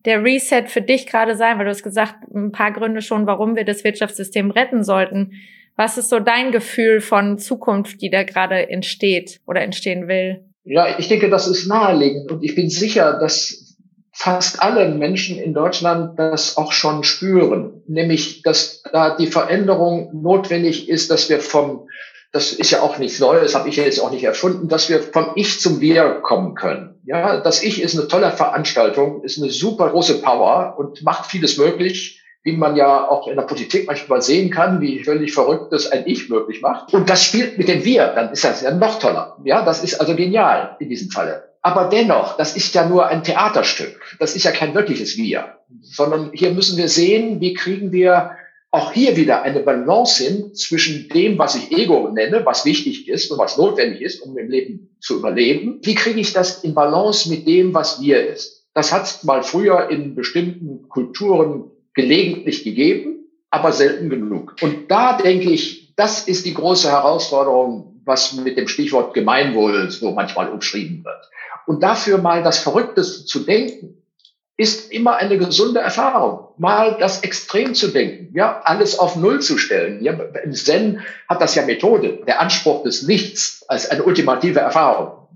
der 0.06 0.24
Reset 0.24 0.68
für 0.68 0.82
dich 0.82 1.06
gerade 1.06 1.36
sein? 1.36 1.58
Weil 1.58 1.66
du 1.66 1.72
hast 1.72 1.84
gesagt, 1.84 2.16
ein 2.34 2.54
paar 2.54 2.72
Gründe 2.72 3.02
schon, 3.02 3.28
warum 3.28 3.58
wir 3.58 3.66
das 3.66 3.84
Wirtschaftssystem 3.84 4.52
retten 4.52 4.84
sollten. 4.86 5.34
Was 5.78 5.98
ist 5.98 6.10
so 6.10 6.20
dein 6.20 6.52
Gefühl 6.52 7.02
von 7.02 7.38
Zukunft, 7.38 8.02
die 8.02 8.10
da 8.10 8.24
gerade 8.24 8.70
entsteht 8.70 9.40
oder 9.46 9.62
entstehen 9.62 10.08
will? 10.08 10.44
Ja, 10.64 10.98
ich 11.00 11.08
denke, 11.08 11.30
das 11.30 11.48
ist 11.48 11.68
naheliegend 11.68 12.32
und 12.32 12.44
ich 12.44 12.56
bin 12.56 12.70
sicher, 12.70 13.14
dass 13.20 13.76
fast 14.12 14.62
alle 14.62 14.90
Menschen 14.90 15.38
in 15.38 15.54
Deutschland 15.54 16.18
das 16.18 16.58
auch 16.58 16.72
schon 16.72 17.04
spüren, 17.04 17.84
nämlich 17.88 18.42
dass 18.42 18.82
da 18.92 19.16
die 19.16 19.28
Veränderung 19.28 20.10
notwendig 20.22 20.90
ist, 20.90 21.12
dass 21.12 21.30
wir 21.30 21.40
vom 21.40 21.88
das 22.34 22.52
ist 22.52 22.72
ja 22.72 22.82
auch 22.82 22.98
nichts 22.98 23.20
Neues, 23.20 23.56
habe 23.56 23.70
ich 23.70 23.78
jetzt 23.78 24.02
auch 24.02 24.12
nicht 24.12 24.24
erfunden, 24.24 24.68
dass 24.68 24.90
wir 24.90 25.02
vom 25.02 25.32
Ich 25.36 25.62
zum 25.62 25.80
Wir 25.80 26.20
kommen 26.22 26.56
können. 26.56 27.00
Ja, 27.06 27.40
das 27.40 27.64
Ich 27.64 27.82
ist 27.82 27.98
eine 27.98 28.10
tolle 28.10 28.32
Veranstaltung, 28.32 29.24
ist 29.24 29.42
eine 29.42 29.50
super 29.50 29.90
große 29.90 30.22
Power 30.22 30.76
und 30.78 31.04
macht 31.04 31.32
vieles 31.32 31.58
möglich, 31.58 32.22
wie 32.48 32.56
man 32.56 32.78
ja 32.78 33.10
auch 33.10 33.28
in 33.28 33.36
der 33.36 33.44
Politik 33.44 33.88
manchmal 33.88 34.22
sehen 34.22 34.50
kann, 34.50 34.80
wie 34.80 35.04
völlig 35.04 35.34
verrückt 35.34 35.74
das 35.74 35.92
ein 35.92 36.04
Ich 36.08 36.30
möglich 36.30 36.62
macht. 36.62 36.94
Und 36.94 37.10
das 37.10 37.22
spielt 37.22 37.58
mit 37.58 37.68
dem 37.68 37.84
Wir, 37.84 38.08
dann 38.16 38.32
ist 38.32 38.46
das 38.46 38.62
ja 38.62 38.74
noch 38.74 39.00
toller. 39.00 39.36
Ja, 39.44 39.66
das 39.66 39.84
ist 39.84 40.00
also 40.00 40.16
genial 40.16 40.78
in 40.80 40.88
diesem 40.88 41.10
Falle. 41.10 41.44
Aber 41.62 41.90
dennoch, 41.90 42.38
das 42.38 42.56
ist 42.56 42.74
ja 42.74 42.88
nur 42.88 43.08
ein 43.08 43.26
Theaterstück. 43.26 44.16
Das 44.20 44.34
ist 44.34 44.46
ja 44.46 44.52
kein 44.52 44.74
wirkliches 44.74 45.18
Wir, 45.18 45.58
sondern 45.82 46.32
hier 46.32 46.52
müssen 46.52 46.78
wir 46.78 46.88
sehen, 46.88 47.42
wie 47.42 47.54
kriegen 47.54 47.92
wir 47.92 48.32
auch 48.72 48.94
hier 48.94 49.18
wieder 49.18 49.42
eine 49.42 49.60
Balance 49.60 50.24
hin 50.24 50.54
zwischen 50.54 51.10
dem, 51.10 51.38
was 51.38 51.56
ich 51.56 51.78
Ego 51.78 52.08
nenne, 52.14 52.46
was 52.46 52.64
wichtig 52.64 53.10
ist 53.10 53.30
und 53.30 53.40
was 53.40 53.58
notwendig 53.58 54.00
ist, 54.00 54.22
um 54.22 54.38
im 54.38 54.50
Leben 54.50 54.96
zu 55.02 55.18
überleben. 55.18 55.82
Wie 55.84 55.96
kriege 55.96 56.22
ich 56.22 56.32
das 56.32 56.64
in 56.64 56.74
Balance 56.74 57.30
mit 57.30 57.46
dem, 57.46 57.74
was 57.74 58.02
wir 58.02 58.26
ist? 58.26 58.66
Das 58.74 58.94
hat 58.94 59.26
mal 59.26 59.44
früher 59.44 59.90
in 59.90 60.16
bestimmten 60.16 60.88
Kulturen 60.88 61.72
gelegentlich 61.98 62.64
gegeben, 62.64 63.26
aber 63.50 63.74
selten 63.74 64.10
genug. 64.10 64.56
Und 64.62 64.90
da 64.90 65.18
denke 65.18 65.50
ich, 65.50 65.94
das 65.96 66.28
ist 66.28 66.46
die 66.46 66.54
große 66.54 66.90
Herausforderung, 66.90 68.02
was 68.06 68.34
mit 68.34 68.58
dem 68.58 68.70
Stichwort 68.70 69.14
Gemeinwohl 69.14 69.92
so 69.92 70.12
manchmal 70.12 70.50
umschrieben 70.50 71.04
wird. 71.04 71.30
Und 71.66 71.84
dafür 71.84 72.20
mal 72.20 72.44
das 72.44 72.60
Verrückteste 72.60 73.26
zu 73.26 73.40
denken, 73.40 74.02
ist 74.58 74.92
immer 74.92 75.18
eine 75.18 75.38
gesunde 75.38 75.82
Erfahrung. 75.82 76.48
Mal 76.58 76.98
das 77.00 77.22
Extrem 77.22 77.76
zu 77.76 77.90
denken, 77.90 78.36
ja, 78.36 78.62
alles 78.64 78.98
auf 78.98 79.16
Null 79.16 79.42
zu 79.42 79.58
stellen. 79.58 80.04
Ja, 80.04 80.14
Im 80.44 80.54
Zen 80.54 81.02
hat 81.28 81.42
das 81.42 81.54
ja 81.54 81.64
Methode, 81.64 82.24
der 82.26 82.42
Anspruch 82.42 82.84
des 82.84 83.04
Nichts 83.04 83.64
als 83.68 83.90
eine 83.90 84.04
ultimative 84.04 84.60
Erfahrung. 84.60 85.28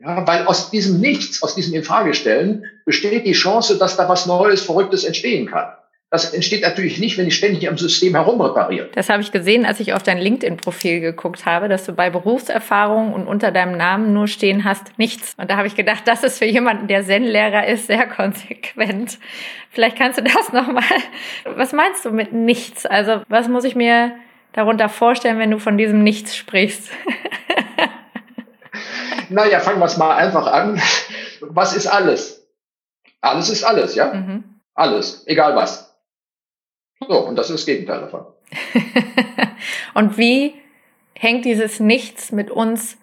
Ja, 0.00 0.26
weil 0.26 0.46
aus 0.46 0.70
diesem 0.70 0.98
Nichts, 0.98 1.42
aus 1.42 1.54
diesem 1.54 1.74
Infragestellen 1.74 2.64
besteht 2.86 3.26
die 3.26 3.32
Chance, 3.32 3.76
dass 3.76 3.96
da 3.96 4.08
was 4.08 4.26
Neues, 4.26 4.62
Verrücktes 4.62 5.04
entstehen 5.04 5.46
kann. 5.46 5.68
Das 6.12 6.34
entsteht 6.34 6.62
natürlich 6.62 6.98
nicht, 6.98 7.18
wenn 7.18 7.28
ich 7.28 7.36
ständig 7.36 7.68
am 7.68 7.78
System 7.78 8.16
herumrepariere. 8.16 8.88
Das 8.94 9.08
habe 9.08 9.22
ich 9.22 9.30
gesehen, 9.30 9.64
als 9.64 9.78
ich 9.78 9.92
auf 9.92 10.02
dein 10.02 10.18
LinkedIn-Profil 10.18 10.98
geguckt 11.00 11.46
habe, 11.46 11.68
dass 11.68 11.84
du 11.84 11.92
bei 11.92 12.10
Berufserfahrung 12.10 13.12
und 13.12 13.28
unter 13.28 13.52
deinem 13.52 13.76
Namen 13.76 14.12
nur 14.12 14.26
stehen 14.26 14.64
hast, 14.64 14.98
nichts. 14.98 15.34
Und 15.36 15.48
da 15.52 15.56
habe 15.56 15.68
ich 15.68 15.76
gedacht, 15.76 16.02
das 16.06 16.24
ist 16.24 16.38
für 16.38 16.46
jemanden, 16.46 16.88
der 16.88 17.04
Zen-Lehrer 17.04 17.68
ist, 17.68 17.86
sehr 17.86 18.06
konsequent. 18.16 19.20
Vielleicht 19.70 19.96
kannst 19.96 20.18
du 20.18 20.24
das 20.24 20.52
nochmal. 20.52 20.82
Was 21.44 21.72
meinst 21.72 22.04
du 22.04 22.10
mit 22.10 22.32
nichts? 22.32 22.86
Also, 22.86 23.22
was 23.28 23.46
muss 23.46 23.62
ich 23.62 23.76
mir 23.76 24.10
darunter 24.52 24.88
vorstellen, 24.88 25.38
wenn 25.38 25.52
du 25.52 25.60
von 25.60 25.78
diesem 25.78 26.02
Nichts 26.02 26.34
sprichst? 26.36 26.90
naja, 29.28 29.60
fangen 29.60 29.78
wir 29.78 29.86
es 29.86 29.96
mal 29.96 30.16
einfach 30.16 30.48
an. 30.48 30.82
Was 31.38 31.76
ist 31.76 31.86
alles? 31.86 32.48
Alles 33.20 33.48
ist 33.48 33.62
alles, 33.62 33.94
ja? 33.94 34.12
Mhm. 34.12 34.42
Alles, 34.74 35.24
egal 35.28 35.54
was. 35.54 35.89
So, 37.06 37.26
und 37.26 37.36
das 37.36 37.50
ist 37.50 37.60
das 37.60 37.66
Gegenteil 37.66 38.00
davon. 38.00 38.26
und 39.94 40.18
wie 40.18 40.54
hängt 41.14 41.44
dieses 41.44 41.80
Nichts 41.80 42.32
mit 42.32 42.50
uns 42.50 42.96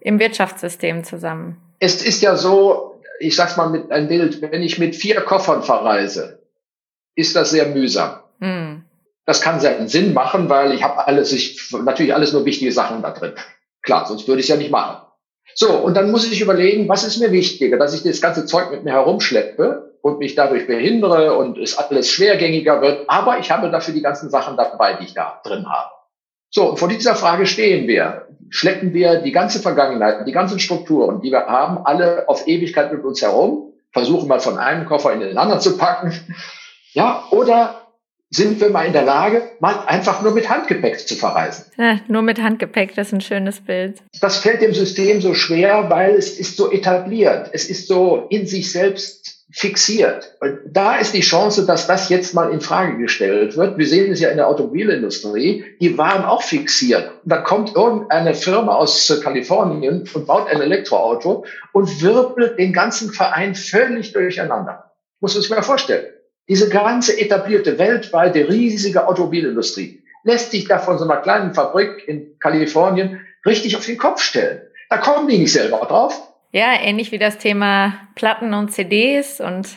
im 0.00 0.18
Wirtschaftssystem 0.18 1.04
zusammen? 1.04 1.60
Es 1.78 2.02
ist 2.02 2.22
ja 2.22 2.36
so, 2.36 3.00
ich 3.20 3.36
sag's 3.36 3.56
mal 3.56 3.70
mit 3.70 3.90
einem 3.90 4.08
Bild, 4.08 4.42
wenn 4.42 4.62
ich 4.62 4.78
mit 4.78 4.96
vier 4.96 5.20
Koffern 5.20 5.62
verreise, 5.62 6.42
ist 7.14 7.36
das 7.36 7.50
sehr 7.50 7.66
mühsam. 7.66 8.20
Hm. 8.40 8.84
Das 9.24 9.40
kann 9.40 9.60
seinen 9.60 9.88
Sinn 9.88 10.14
machen, 10.14 10.48
weil 10.48 10.72
ich 10.72 10.82
habe 10.82 11.06
alles, 11.06 11.32
ich, 11.32 11.72
natürlich 11.72 12.14
alles 12.14 12.32
nur 12.32 12.44
wichtige 12.44 12.72
Sachen 12.72 13.02
da 13.02 13.10
drin. 13.10 13.32
Klar, 13.82 14.06
sonst 14.06 14.28
würde 14.28 14.40
ich 14.40 14.46
es 14.46 14.50
ja 14.50 14.56
nicht 14.56 14.70
machen. 14.70 15.02
So, 15.54 15.72
und 15.78 15.94
dann 15.94 16.10
muss 16.10 16.30
ich 16.30 16.40
überlegen, 16.40 16.88
was 16.88 17.04
ist 17.04 17.18
mir 17.18 17.32
wichtiger, 17.32 17.78
dass 17.78 17.94
ich 17.94 18.02
das 18.02 18.20
ganze 18.20 18.46
Zeug 18.46 18.70
mit 18.70 18.84
mir 18.84 18.92
herumschleppe 18.92 19.85
und 20.06 20.20
mich 20.20 20.36
dadurch 20.36 20.68
behindere 20.68 21.36
und 21.36 21.58
es 21.58 21.76
alles 21.76 22.08
schwergängiger 22.08 22.80
wird. 22.80 23.10
Aber 23.10 23.40
ich 23.40 23.50
habe 23.50 23.72
dafür 23.72 23.92
die 23.92 24.02
ganzen 24.02 24.30
Sachen 24.30 24.56
dabei, 24.56 24.94
die 24.94 25.06
ich 25.06 25.14
da 25.14 25.40
drin 25.42 25.68
habe. 25.68 25.90
So, 26.48 26.70
und 26.70 26.78
vor 26.78 26.86
dieser 26.86 27.16
Frage 27.16 27.44
stehen 27.44 27.88
wir. 27.88 28.28
Schleppen 28.48 28.94
wir 28.94 29.22
die 29.22 29.32
ganze 29.32 29.58
Vergangenheit, 29.58 30.24
die 30.24 30.32
ganzen 30.32 30.60
Strukturen, 30.60 31.20
die 31.22 31.32
wir 31.32 31.46
haben, 31.46 31.84
alle 31.84 32.28
auf 32.28 32.46
Ewigkeit 32.46 32.92
mit 32.92 33.02
uns 33.02 33.20
herum, 33.20 33.72
versuchen 33.92 34.28
mal 34.28 34.38
von 34.38 34.56
einem 34.58 34.86
Koffer 34.86 35.12
in 35.12 35.18
den 35.18 35.36
anderen 35.36 35.60
zu 35.60 35.76
packen. 35.76 36.12
Ja, 36.92 37.24
oder 37.32 37.82
sind 38.30 38.60
wir 38.60 38.70
mal 38.70 38.86
in 38.86 38.92
der 38.92 39.02
Lage, 39.02 39.42
mal 39.58 39.86
einfach 39.86 40.22
nur 40.22 40.32
mit 40.32 40.48
Handgepäck 40.48 41.00
zu 41.00 41.16
verreisen. 41.16 41.64
Ja, 41.76 41.98
nur 42.06 42.22
mit 42.22 42.40
Handgepäck, 42.40 42.94
das 42.94 43.08
ist 43.08 43.14
ein 43.14 43.20
schönes 43.20 43.60
Bild. 43.60 44.02
Das 44.20 44.36
fällt 44.36 44.62
dem 44.62 44.72
System 44.72 45.20
so 45.20 45.34
schwer, 45.34 45.90
weil 45.90 46.14
es 46.14 46.38
ist 46.38 46.56
so 46.56 46.70
etabliert. 46.70 47.50
Es 47.52 47.68
ist 47.68 47.88
so 47.88 48.26
in 48.30 48.46
sich 48.46 48.70
selbst 48.70 49.35
fixiert. 49.58 50.36
Und 50.40 50.58
da 50.66 50.96
ist 50.96 51.14
die 51.14 51.22
Chance, 51.22 51.64
dass 51.64 51.86
das 51.86 52.10
jetzt 52.10 52.34
mal 52.34 52.52
in 52.52 52.60
Frage 52.60 52.98
gestellt 52.98 53.56
wird. 53.56 53.78
Wir 53.78 53.86
sehen 53.86 54.12
es 54.12 54.20
ja 54.20 54.28
in 54.28 54.36
der 54.36 54.48
Automobilindustrie. 54.48 55.64
Die 55.80 55.96
waren 55.96 56.26
auch 56.26 56.42
fixiert. 56.42 57.10
Da 57.24 57.38
kommt 57.38 57.74
irgendeine 57.74 58.34
Firma 58.34 58.74
aus 58.74 59.18
Kalifornien 59.24 60.06
und 60.12 60.26
baut 60.26 60.48
ein 60.48 60.60
Elektroauto 60.60 61.46
und 61.72 62.02
wirbelt 62.02 62.58
den 62.58 62.74
ganzen 62.74 63.14
Verein 63.14 63.54
völlig 63.54 64.12
durcheinander. 64.12 64.92
Muss 65.20 65.32
man 65.32 65.40
sich 65.40 65.50
mal 65.50 65.62
vorstellen. 65.62 66.04
Diese 66.50 66.68
ganze 66.68 67.18
etablierte 67.18 67.78
weltweite 67.78 68.50
riesige 68.50 69.08
Automobilindustrie 69.08 70.02
lässt 70.24 70.50
sich 70.50 70.68
da 70.68 70.78
von 70.78 70.98
so 70.98 71.04
einer 71.04 71.22
kleinen 71.22 71.54
Fabrik 71.54 72.06
in 72.06 72.38
Kalifornien 72.40 73.20
richtig 73.46 73.74
auf 73.74 73.86
den 73.86 73.96
Kopf 73.96 74.20
stellen. 74.20 74.60
Da 74.90 74.98
kommen 74.98 75.26
die 75.28 75.38
nicht 75.38 75.52
selber 75.54 75.78
drauf. 75.78 76.20
Ja, 76.56 76.72
ähnlich 76.80 77.12
wie 77.12 77.18
das 77.18 77.36
Thema 77.36 77.92
Platten 78.14 78.54
und 78.54 78.72
CDs 78.72 79.42
und 79.42 79.68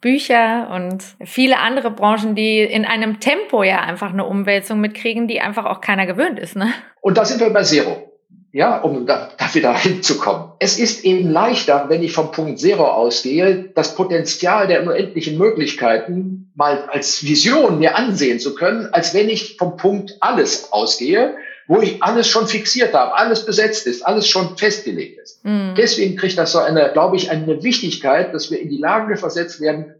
Bücher 0.00 0.70
und 0.74 1.04
viele 1.22 1.58
andere 1.58 1.90
Branchen, 1.90 2.34
die 2.34 2.60
in 2.60 2.86
einem 2.86 3.20
Tempo 3.20 3.62
ja 3.62 3.80
einfach 3.80 4.14
eine 4.14 4.24
Umwälzung 4.24 4.80
mitkriegen, 4.80 5.28
die 5.28 5.42
einfach 5.42 5.66
auch 5.66 5.82
keiner 5.82 6.06
gewöhnt 6.06 6.38
ist. 6.38 6.56
Ne? 6.56 6.72
Und 7.02 7.18
da 7.18 7.26
sind 7.26 7.38
wir 7.42 7.50
bei 7.50 7.64
Zero. 7.64 8.10
Ja, 8.50 8.78
um 8.78 9.04
da, 9.04 9.28
da 9.36 9.54
wieder 9.54 9.76
hinzukommen. 9.76 10.52
Es 10.58 10.78
ist 10.78 11.04
eben 11.04 11.28
leichter, 11.28 11.90
wenn 11.90 12.02
ich 12.02 12.12
vom 12.12 12.32
Punkt 12.32 12.58
Zero 12.58 12.86
ausgehe, 12.86 13.70
das 13.74 13.94
Potenzial 13.94 14.66
der 14.66 14.84
unendlichen 14.84 15.36
Möglichkeiten 15.36 16.50
mal 16.54 16.88
als 16.88 17.24
Vision 17.24 17.78
mir 17.78 17.94
ansehen 17.94 18.40
zu 18.40 18.54
können, 18.54 18.88
als 18.92 19.12
wenn 19.12 19.28
ich 19.28 19.58
vom 19.58 19.76
Punkt 19.76 20.16
alles 20.20 20.72
ausgehe 20.72 21.36
wo 21.66 21.80
ich 21.80 22.02
alles 22.02 22.28
schon 22.28 22.46
fixiert 22.46 22.94
habe, 22.94 23.14
alles 23.14 23.46
besetzt 23.46 23.86
ist, 23.86 24.02
alles 24.02 24.28
schon 24.28 24.56
festgelegt 24.56 25.20
ist. 25.20 25.44
Mhm. 25.44 25.74
Deswegen 25.76 26.16
kriegt 26.16 26.38
das 26.38 26.52
so 26.52 26.58
eine, 26.58 26.90
glaube 26.92 27.16
ich, 27.16 27.30
eine 27.30 27.62
Wichtigkeit, 27.62 28.34
dass 28.34 28.50
wir 28.50 28.60
in 28.60 28.68
die 28.68 28.78
Lage 28.78 29.16
versetzt 29.16 29.60
werden, 29.60 29.94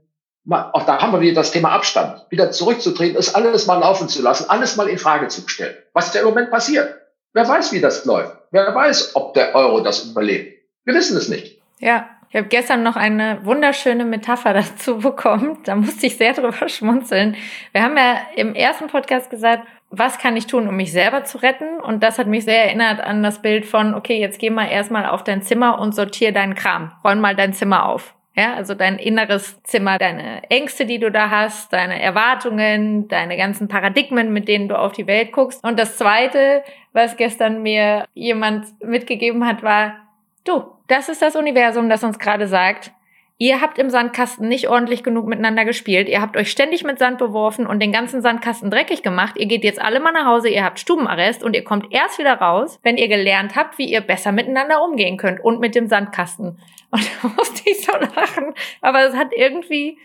auch 0.51 0.85
da 0.85 1.01
haben 1.01 1.12
wir 1.12 1.20
wieder 1.20 1.37
das 1.37 1.53
Thema 1.53 1.70
Abstand, 1.70 2.27
wieder 2.31 2.51
zurückzutreten, 2.51 3.16
es 3.16 3.35
alles 3.35 3.66
mal 3.66 3.79
laufen 3.79 4.09
zu 4.09 4.22
lassen, 4.22 4.51
alles 4.51 4.77
mal 4.77 4.88
in 4.88 4.98
Frage 4.98 5.29
zu 5.29 5.48
stellen. 5.48 5.77
Was 5.92 6.09
ist 6.09 6.16
im 6.16 6.25
Moment 6.25 6.51
passiert? 6.51 6.94
Wer 7.33 7.48
weiß, 7.48 7.72
wie 7.72 7.81
das 7.81 8.05
läuft? 8.05 8.37
Wer 8.51 8.75
weiß, 8.75 9.14
ob 9.14 9.35
der 9.35 9.55
Euro 9.55 9.81
das 9.81 10.05
überlebt? 10.05 10.61
Wir 10.85 10.94
wissen 10.94 11.16
es 11.16 11.29
nicht. 11.29 11.62
Ja, 11.79 12.09
ich 12.29 12.37
habe 12.37 12.48
gestern 12.48 12.83
noch 12.83 12.96
eine 12.96 13.40
wunderschöne 13.44 14.05
Metapher 14.05 14.53
dazu 14.55 14.98
bekommen. 14.98 15.59
Da 15.64 15.77
musste 15.77 16.07
ich 16.07 16.16
sehr 16.16 16.33
drüber 16.33 16.68
schmunzeln. 16.68 17.37
Wir 17.72 17.83
haben 17.83 17.96
ja 17.96 18.20
im 18.35 18.55
ersten 18.55 18.88
Podcast 18.88 19.31
gesagt, 19.31 19.66
was 19.92 20.18
kann 20.18 20.37
ich 20.37 20.46
tun, 20.46 20.66
um 20.66 20.74
mich 20.74 20.90
selber 20.90 21.22
zu 21.24 21.38
retten? 21.38 21.78
Und 21.78 22.02
das 22.02 22.18
hat 22.18 22.26
mich 22.26 22.44
sehr 22.44 22.64
erinnert 22.64 23.00
an 23.00 23.22
das 23.22 23.42
Bild 23.42 23.66
von, 23.66 23.94
okay, 23.94 24.18
jetzt 24.18 24.38
geh 24.38 24.48
mal 24.48 24.66
erstmal 24.66 25.07
auf 25.07 25.22
dein 25.22 25.42
Zimmer 25.42 25.78
und 25.78 25.94
sortier 25.94 26.33
deinen 26.33 26.55
Kram. 26.55 26.92
Räum 27.05 27.20
mal 27.20 27.37
dein 27.37 27.52
Zimmer 27.52 27.87
auf. 27.87 28.14
Ja, 28.35 28.55
also 28.55 28.74
dein 28.74 28.98
inneres 28.98 29.62
Zimmer, 29.62 29.98
deine 29.98 30.48
Ängste, 30.48 30.87
die 30.87 30.98
du 30.98 31.11
da 31.11 31.28
hast, 31.28 31.70
deine 31.74 32.00
Erwartungen, 32.00 33.07
deine 33.09 33.37
ganzen 33.37 33.68
Paradigmen, 33.68 34.33
mit 34.33 34.48
denen 34.48 34.68
du 34.68 34.78
auf 34.78 34.92
die 34.92 35.07
Welt 35.07 35.33
guckst. 35.33 35.62
Und 35.62 35.78
das 35.78 35.98
zweite, 35.98 36.64
was 36.94 37.18
gestern 37.18 37.62
mir 37.62 38.07
jemand 38.14 38.64
mitgegeben 38.83 39.46
hat, 39.46 39.62
war, 39.62 39.96
du, 40.44 40.64
das 40.88 41.11
ist 41.11 41.20
das 41.20 41.37
Universum, 41.37 41.90
das 41.90 42.02
uns 42.02 42.18
gerade 42.18 42.48
sagt, 42.48 42.92
Ihr 43.38 43.61
habt 43.61 43.79
im 43.79 43.90
Sandkasten 43.90 44.49
nicht 44.49 44.68
ordentlich 44.68 45.03
genug 45.03 45.27
miteinander 45.27 45.64
gespielt. 45.64 46.09
Ihr 46.09 46.21
habt 46.21 46.37
euch 46.37 46.51
ständig 46.51 46.85
mit 46.85 46.99
Sand 46.99 47.18
beworfen 47.18 47.66
und 47.66 47.81
den 47.81 47.90
ganzen 47.90 48.23
Sandkasten 48.23 48.71
dreckig 48.71 49.03
gemacht. 49.03 49.35
Ihr 49.37 49.47
geht 49.47 49.64
jetzt 49.64 49.81
alle 49.81 50.01
mal 50.01 50.12
nach 50.12 50.27
Hause, 50.27 50.49
ihr 50.49 50.64
habt 50.64 50.79
Stubenarrest 50.79 51.42
und 51.42 51.57
ihr 51.57 51.64
kommt 51.64 51.92
erst 51.92 52.18
wieder 52.18 52.35
raus, 52.35 52.79
wenn 52.83 52.97
ihr 52.97 53.09
gelernt 53.09 53.57
habt, 53.57 53.79
wie 53.79 53.90
ihr 53.90 54.01
besser 54.01 54.33
miteinander 54.33 54.83
umgehen 54.83 55.16
könnt 55.16 55.42
und 55.42 55.61
mit 55.61 55.75
dem 55.75 55.88
Sandkasten. 55.88 56.59
Und 56.92 57.11
da 57.23 57.29
musste 57.29 57.71
ich 57.71 57.87
so 57.87 57.92
lachen. 57.92 58.53
Aber 58.83 59.07
es 59.07 59.16
hat 59.16 59.29
irgendwie 59.35 59.97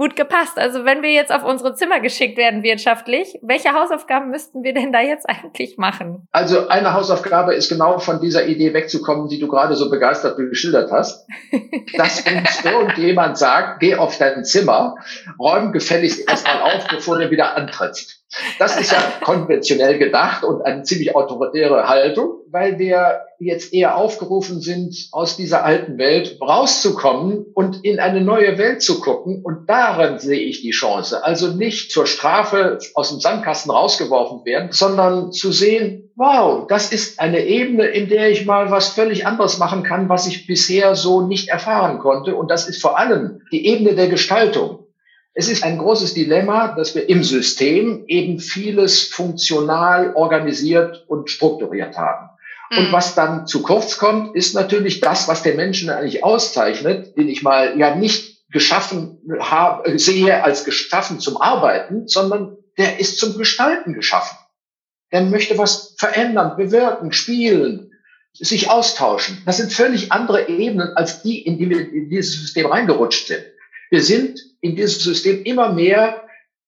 gut 0.00 0.16
gepasst. 0.16 0.56
Also 0.56 0.86
wenn 0.86 1.02
wir 1.02 1.12
jetzt 1.12 1.30
auf 1.30 1.44
unsere 1.44 1.74
Zimmer 1.74 2.00
geschickt 2.00 2.38
werden 2.38 2.62
wirtschaftlich, 2.62 3.38
welche 3.42 3.74
Hausaufgaben 3.74 4.30
müssten 4.30 4.62
wir 4.62 4.72
denn 4.72 4.92
da 4.92 5.02
jetzt 5.02 5.28
eigentlich 5.28 5.76
machen? 5.76 6.26
Also 6.32 6.68
eine 6.68 6.94
Hausaufgabe 6.94 7.54
ist 7.54 7.68
genau 7.68 7.98
von 7.98 8.18
dieser 8.18 8.46
Idee 8.46 8.72
wegzukommen, 8.72 9.28
die 9.28 9.38
du 9.38 9.46
gerade 9.46 9.76
so 9.76 9.90
begeistert 9.90 10.38
geschildert 10.38 10.90
hast. 10.90 11.28
Dass 11.98 12.24
uns 12.26 12.64
irgendjemand 12.64 13.36
sagt, 13.36 13.80
geh 13.80 13.96
auf 13.96 14.16
dein 14.16 14.42
Zimmer, 14.42 14.94
räum 15.38 15.70
gefälligst 15.70 16.26
erstmal 16.26 16.62
auf, 16.62 16.88
bevor 16.88 17.18
du 17.18 17.30
wieder 17.30 17.54
antrittst. 17.54 18.19
Das 18.58 18.78
ist 18.78 18.92
ja 18.92 18.98
konventionell 19.22 19.98
gedacht 19.98 20.44
und 20.44 20.62
eine 20.62 20.84
ziemlich 20.84 21.16
autoritäre 21.16 21.88
Haltung, 21.88 22.40
weil 22.48 22.78
wir 22.78 23.22
jetzt 23.40 23.72
eher 23.72 23.96
aufgerufen 23.96 24.60
sind, 24.60 25.08
aus 25.10 25.36
dieser 25.36 25.64
alten 25.64 25.98
Welt 25.98 26.38
rauszukommen 26.40 27.46
und 27.54 27.84
in 27.84 27.98
eine 27.98 28.20
neue 28.20 28.56
Welt 28.58 28.82
zu 28.82 29.00
gucken. 29.00 29.40
Und 29.42 29.68
darin 29.68 30.18
sehe 30.18 30.40
ich 30.40 30.60
die 30.60 30.70
Chance. 30.70 31.24
Also 31.24 31.48
nicht 31.48 31.90
zur 31.90 32.06
Strafe 32.06 32.78
aus 32.94 33.08
dem 33.10 33.18
Sandkasten 33.18 33.72
rausgeworfen 33.72 34.44
werden, 34.44 34.70
sondern 34.70 35.32
zu 35.32 35.50
sehen, 35.50 36.12
wow, 36.14 36.66
das 36.68 36.92
ist 36.92 37.18
eine 37.18 37.46
Ebene, 37.46 37.86
in 37.86 38.08
der 38.08 38.30
ich 38.30 38.46
mal 38.46 38.70
was 38.70 38.90
völlig 38.90 39.26
anderes 39.26 39.58
machen 39.58 39.82
kann, 39.82 40.08
was 40.08 40.26
ich 40.26 40.46
bisher 40.46 40.94
so 40.94 41.22
nicht 41.26 41.48
erfahren 41.48 41.98
konnte. 41.98 42.36
Und 42.36 42.48
das 42.48 42.68
ist 42.68 42.80
vor 42.80 42.98
allem 42.98 43.40
die 43.50 43.66
Ebene 43.66 43.94
der 43.94 44.08
Gestaltung. 44.08 44.86
Es 45.34 45.48
ist 45.48 45.62
ein 45.62 45.78
großes 45.78 46.14
Dilemma, 46.14 46.68
dass 46.68 46.94
wir 46.94 47.08
im 47.08 47.22
System 47.22 48.04
eben 48.08 48.40
vieles 48.40 49.04
funktional 49.04 50.14
organisiert 50.14 51.04
und 51.08 51.30
strukturiert 51.30 51.96
haben. 51.96 52.30
Und 52.70 52.88
mhm. 52.88 52.92
was 52.92 53.14
dann 53.14 53.46
zu 53.46 53.62
kurz 53.62 53.98
kommt, 53.98 54.36
ist 54.36 54.54
natürlich 54.54 55.00
das, 55.00 55.28
was 55.28 55.42
der 55.42 55.54
Menschen 55.54 55.90
eigentlich 55.90 56.22
auszeichnet, 56.24 57.16
den 57.16 57.28
ich 57.28 57.42
mal 57.42 57.78
ja 57.78 57.94
nicht 57.94 58.48
geschaffen 58.50 59.20
habe, 59.40 59.98
sehe 59.98 60.42
als 60.42 60.64
geschaffen 60.64 61.20
zum 61.20 61.36
Arbeiten, 61.36 62.08
sondern 62.08 62.56
der 62.78 62.98
ist 62.98 63.18
zum 63.18 63.36
Gestalten 63.38 63.94
geschaffen. 63.94 64.36
Der 65.12 65.22
möchte 65.22 65.58
was 65.58 65.94
verändern, 65.98 66.56
bewirken, 66.56 67.12
spielen, 67.12 67.90
sich 68.32 68.70
austauschen. 68.70 69.42
Das 69.46 69.56
sind 69.56 69.72
völlig 69.72 70.12
andere 70.12 70.48
Ebenen 70.48 70.96
als 70.96 71.22
die, 71.22 71.40
in 71.44 71.58
die 71.58 71.68
wir 71.68 71.80
in 71.80 72.08
dieses 72.08 72.40
System 72.40 72.66
reingerutscht 72.66 73.26
sind. 73.26 73.44
Wir 73.90 74.02
sind 74.02 74.40
in 74.60 74.76
dieses 74.76 75.02
System 75.02 75.42
immer 75.44 75.72
mehr 75.72 76.22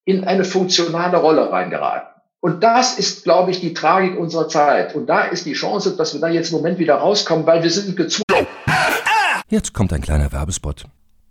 in 0.04 0.24
eine 0.24 0.44
funktionale 0.44 1.16
Rolle 1.16 1.50
reingeraten. 1.50 2.08
Und 2.40 2.64
das 2.64 2.98
ist, 2.98 3.22
glaube 3.22 3.52
ich, 3.52 3.60
die 3.60 3.72
Tragik 3.72 4.18
unserer 4.18 4.48
Zeit. 4.48 4.96
Und 4.96 5.06
da 5.06 5.22
ist 5.22 5.46
die 5.46 5.52
Chance, 5.52 5.96
dass 5.96 6.12
wir 6.12 6.20
da 6.20 6.28
jetzt 6.28 6.50
im 6.50 6.56
Moment 6.56 6.78
wieder 6.80 6.96
rauskommen, 6.96 7.46
weil 7.46 7.62
wir 7.62 7.70
sind 7.70 7.96
gezwungen. 7.96 8.46
Jetzt 9.48 9.72
kommt 9.72 9.92
ein 9.92 10.00
kleiner 10.00 10.32
Werbespot. 10.32 10.86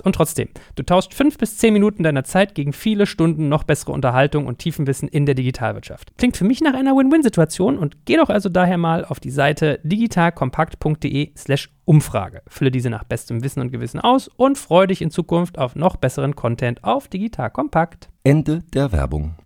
und 0.00 0.14
trotzdem, 0.14 0.48
du 0.74 0.82
tauschst 0.82 1.14
fünf 1.14 1.38
bis 1.38 1.56
zehn 1.56 1.72
Minuten 1.72 2.02
deiner 2.02 2.24
Zeit 2.24 2.54
gegen 2.54 2.72
viele 2.72 3.06
Stunden 3.06 3.48
noch 3.48 3.64
bessere 3.64 3.92
Unterhaltung 3.92 4.46
und 4.46 4.58
Tiefenwissen 4.58 5.08
in 5.08 5.26
der 5.26 5.34
Digitalwirtschaft. 5.34 6.12
Klingt 6.18 6.36
für 6.36 6.44
mich 6.44 6.60
nach 6.60 6.74
einer 6.74 6.96
Win-Win-Situation 6.96 7.78
und 7.78 8.04
geh 8.04 8.16
doch 8.16 8.28
also 8.28 8.48
daher 8.48 8.78
mal 8.78 9.04
auf 9.04 9.20
die 9.20 9.30
Seite 9.30 9.80
digitalkompakt.de/slash 9.82 11.70
Umfrage. 11.84 12.42
Fülle 12.48 12.70
diese 12.70 12.90
nach 12.90 13.04
bestem 13.04 13.42
Wissen 13.42 13.60
und 13.60 13.70
Gewissen 13.70 13.98
aus 13.98 14.28
und 14.28 14.58
freue 14.58 14.86
dich 14.86 15.00
in 15.00 15.10
Zukunft 15.10 15.58
auf 15.58 15.74
noch 15.74 15.96
besseren 15.96 16.36
Content 16.36 16.84
auf 16.84 17.08
Digital 17.08 17.50
Kompakt. 17.50 18.10
Ende 18.24 18.62
der 18.74 18.92
Werbung. 18.92 19.36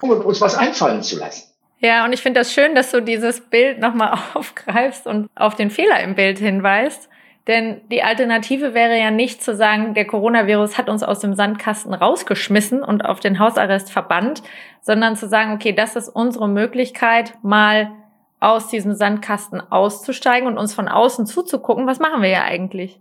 Um 0.00 0.10
uns 0.10 0.40
was 0.40 0.56
einfallen 0.56 1.02
zu 1.02 1.18
lassen. 1.18 1.48
Ja, 1.80 2.04
und 2.04 2.12
ich 2.12 2.20
finde 2.20 2.40
das 2.40 2.52
schön, 2.52 2.74
dass 2.74 2.90
du 2.90 3.00
dieses 3.00 3.40
Bild 3.40 3.80
nochmal 3.80 4.18
aufgreifst 4.34 5.06
und 5.06 5.28
auf 5.34 5.54
den 5.54 5.70
Fehler 5.70 6.00
im 6.02 6.14
Bild 6.14 6.38
hinweist. 6.38 7.08
Denn 7.48 7.80
die 7.90 8.02
Alternative 8.02 8.74
wäre 8.74 8.98
ja 8.98 9.10
nicht 9.10 9.42
zu 9.42 9.56
sagen, 9.56 9.94
der 9.94 10.06
Coronavirus 10.06 10.76
hat 10.76 10.90
uns 10.90 11.02
aus 11.02 11.20
dem 11.20 11.34
Sandkasten 11.34 11.94
rausgeschmissen 11.94 12.84
und 12.84 13.06
auf 13.06 13.20
den 13.20 13.38
Hausarrest 13.38 13.90
verbannt, 13.90 14.42
sondern 14.82 15.16
zu 15.16 15.26
sagen, 15.26 15.54
okay, 15.54 15.72
das 15.72 15.96
ist 15.96 16.10
unsere 16.10 16.46
Möglichkeit, 16.46 17.32
mal 17.42 17.90
aus 18.38 18.68
diesem 18.68 18.92
Sandkasten 18.92 19.62
auszusteigen 19.70 20.46
und 20.46 20.58
uns 20.58 20.74
von 20.74 20.88
außen 20.88 21.24
zuzugucken, 21.24 21.86
was 21.86 21.98
machen 21.98 22.20
wir 22.20 22.28
ja 22.28 22.44
eigentlich? 22.44 23.00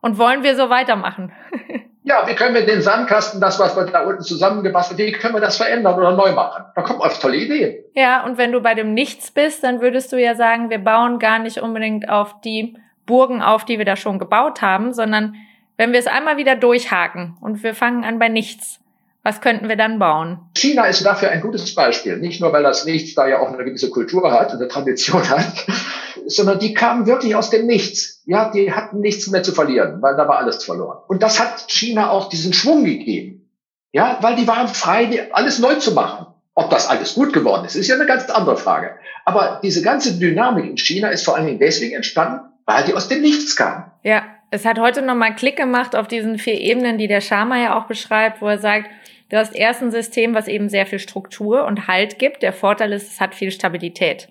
Und 0.00 0.16
wollen 0.16 0.44
wir 0.44 0.54
so 0.54 0.70
weitermachen? 0.70 1.32
ja, 2.04 2.22
wie 2.28 2.36
können 2.36 2.54
wir 2.54 2.64
den 2.64 2.80
Sandkasten, 2.80 3.40
das, 3.40 3.58
was 3.58 3.76
wir 3.76 3.84
da 3.86 4.04
unten 4.04 4.22
zusammengebastelt 4.22 5.00
wie 5.00 5.10
können 5.10 5.34
wir 5.34 5.40
das 5.40 5.56
verändern 5.56 5.98
oder 5.98 6.12
neu 6.12 6.32
machen? 6.32 6.64
Da 6.76 6.82
kommt 6.82 7.00
auf 7.00 7.18
tolle 7.18 7.36
Ideen. 7.36 7.84
Ja, 7.94 8.24
und 8.24 8.38
wenn 8.38 8.52
du 8.52 8.60
bei 8.60 8.74
dem 8.74 8.94
Nichts 8.94 9.32
bist, 9.32 9.64
dann 9.64 9.80
würdest 9.80 10.12
du 10.12 10.16
ja 10.22 10.36
sagen, 10.36 10.70
wir 10.70 10.78
bauen 10.78 11.18
gar 11.18 11.40
nicht 11.40 11.58
unbedingt 11.58 12.08
auf 12.08 12.40
die 12.42 12.76
Burgen 13.08 13.42
auf, 13.42 13.64
die 13.64 13.78
wir 13.78 13.84
da 13.84 13.96
schon 13.96 14.20
gebaut 14.20 14.62
haben, 14.62 14.94
sondern 14.94 15.34
wenn 15.76 15.90
wir 15.92 15.98
es 15.98 16.06
einmal 16.06 16.36
wieder 16.36 16.54
durchhaken 16.54 17.36
und 17.40 17.64
wir 17.64 17.74
fangen 17.74 18.04
an 18.04 18.20
bei 18.20 18.28
nichts, 18.28 18.78
was 19.24 19.40
könnten 19.40 19.68
wir 19.68 19.76
dann 19.76 19.98
bauen? 19.98 20.38
China 20.56 20.84
ist 20.86 21.04
dafür 21.04 21.30
ein 21.30 21.40
gutes 21.40 21.74
Beispiel. 21.74 22.18
Nicht 22.18 22.40
nur, 22.40 22.52
weil 22.52 22.62
das 22.62 22.84
Nichts 22.84 23.14
da 23.14 23.26
ja 23.26 23.40
auch 23.40 23.52
eine 23.52 23.64
gewisse 23.64 23.90
Kultur 23.90 24.30
hat, 24.32 24.52
eine 24.52 24.68
Tradition 24.68 25.28
hat, 25.28 25.66
sondern 26.26 26.58
die 26.58 26.72
kamen 26.72 27.06
wirklich 27.06 27.34
aus 27.34 27.50
dem 27.50 27.66
Nichts. 27.66 28.22
Ja, 28.26 28.50
die 28.50 28.72
hatten 28.72 29.00
nichts 29.00 29.26
mehr 29.28 29.42
zu 29.42 29.52
verlieren, 29.52 30.00
weil 30.00 30.16
da 30.16 30.28
war 30.28 30.38
alles 30.38 30.64
verloren. 30.64 30.98
Und 31.08 31.22
das 31.22 31.40
hat 31.40 31.68
China 31.68 32.10
auch 32.10 32.28
diesen 32.28 32.52
Schwung 32.52 32.84
gegeben. 32.84 33.50
Ja, 33.92 34.18
weil 34.20 34.36
die 34.36 34.46
waren 34.46 34.68
frei, 34.68 35.28
alles 35.32 35.58
neu 35.58 35.74
zu 35.74 35.92
machen. 35.92 36.26
Ob 36.54 36.70
das 36.70 36.88
alles 36.88 37.14
gut 37.14 37.32
geworden 37.32 37.64
ist, 37.64 37.76
ist 37.76 37.88
ja 37.88 37.94
eine 37.94 38.06
ganz 38.06 38.28
andere 38.30 38.56
Frage. 38.56 38.96
Aber 39.24 39.60
diese 39.62 39.80
ganze 39.80 40.18
Dynamik 40.18 40.66
in 40.66 40.76
China 40.76 41.08
ist 41.08 41.24
vor 41.24 41.36
allen 41.36 41.46
Dingen 41.46 41.60
deswegen 41.60 41.94
entstanden, 41.94 42.40
weil 42.68 42.84
die 42.84 42.92
aus 42.92 43.08
dem 43.08 43.22
Nichts 43.22 43.56
kamen. 43.56 43.84
Ja, 44.02 44.24
es 44.50 44.66
hat 44.66 44.78
heute 44.78 45.00
nochmal 45.00 45.34
Klick 45.34 45.56
gemacht 45.56 45.96
auf 45.96 46.06
diesen 46.06 46.38
vier 46.38 46.60
Ebenen, 46.60 46.98
die 46.98 47.08
der 47.08 47.22
Sharma 47.22 47.56
ja 47.58 47.78
auch 47.78 47.86
beschreibt, 47.86 48.42
wo 48.42 48.48
er 48.48 48.58
sagt, 48.58 48.90
du 49.30 49.38
hast 49.38 49.56
erst 49.56 49.82
ein 49.82 49.90
System, 49.90 50.34
was 50.34 50.48
eben 50.48 50.68
sehr 50.68 50.84
viel 50.84 50.98
Struktur 50.98 51.64
und 51.64 51.88
Halt 51.88 52.18
gibt. 52.18 52.42
Der 52.42 52.52
Vorteil 52.52 52.92
ist, 52.92 53.10
es 53.10 53.20
hat 53.22 53.34
viel 53.34 53.50
Stabilität. 53.50 54.28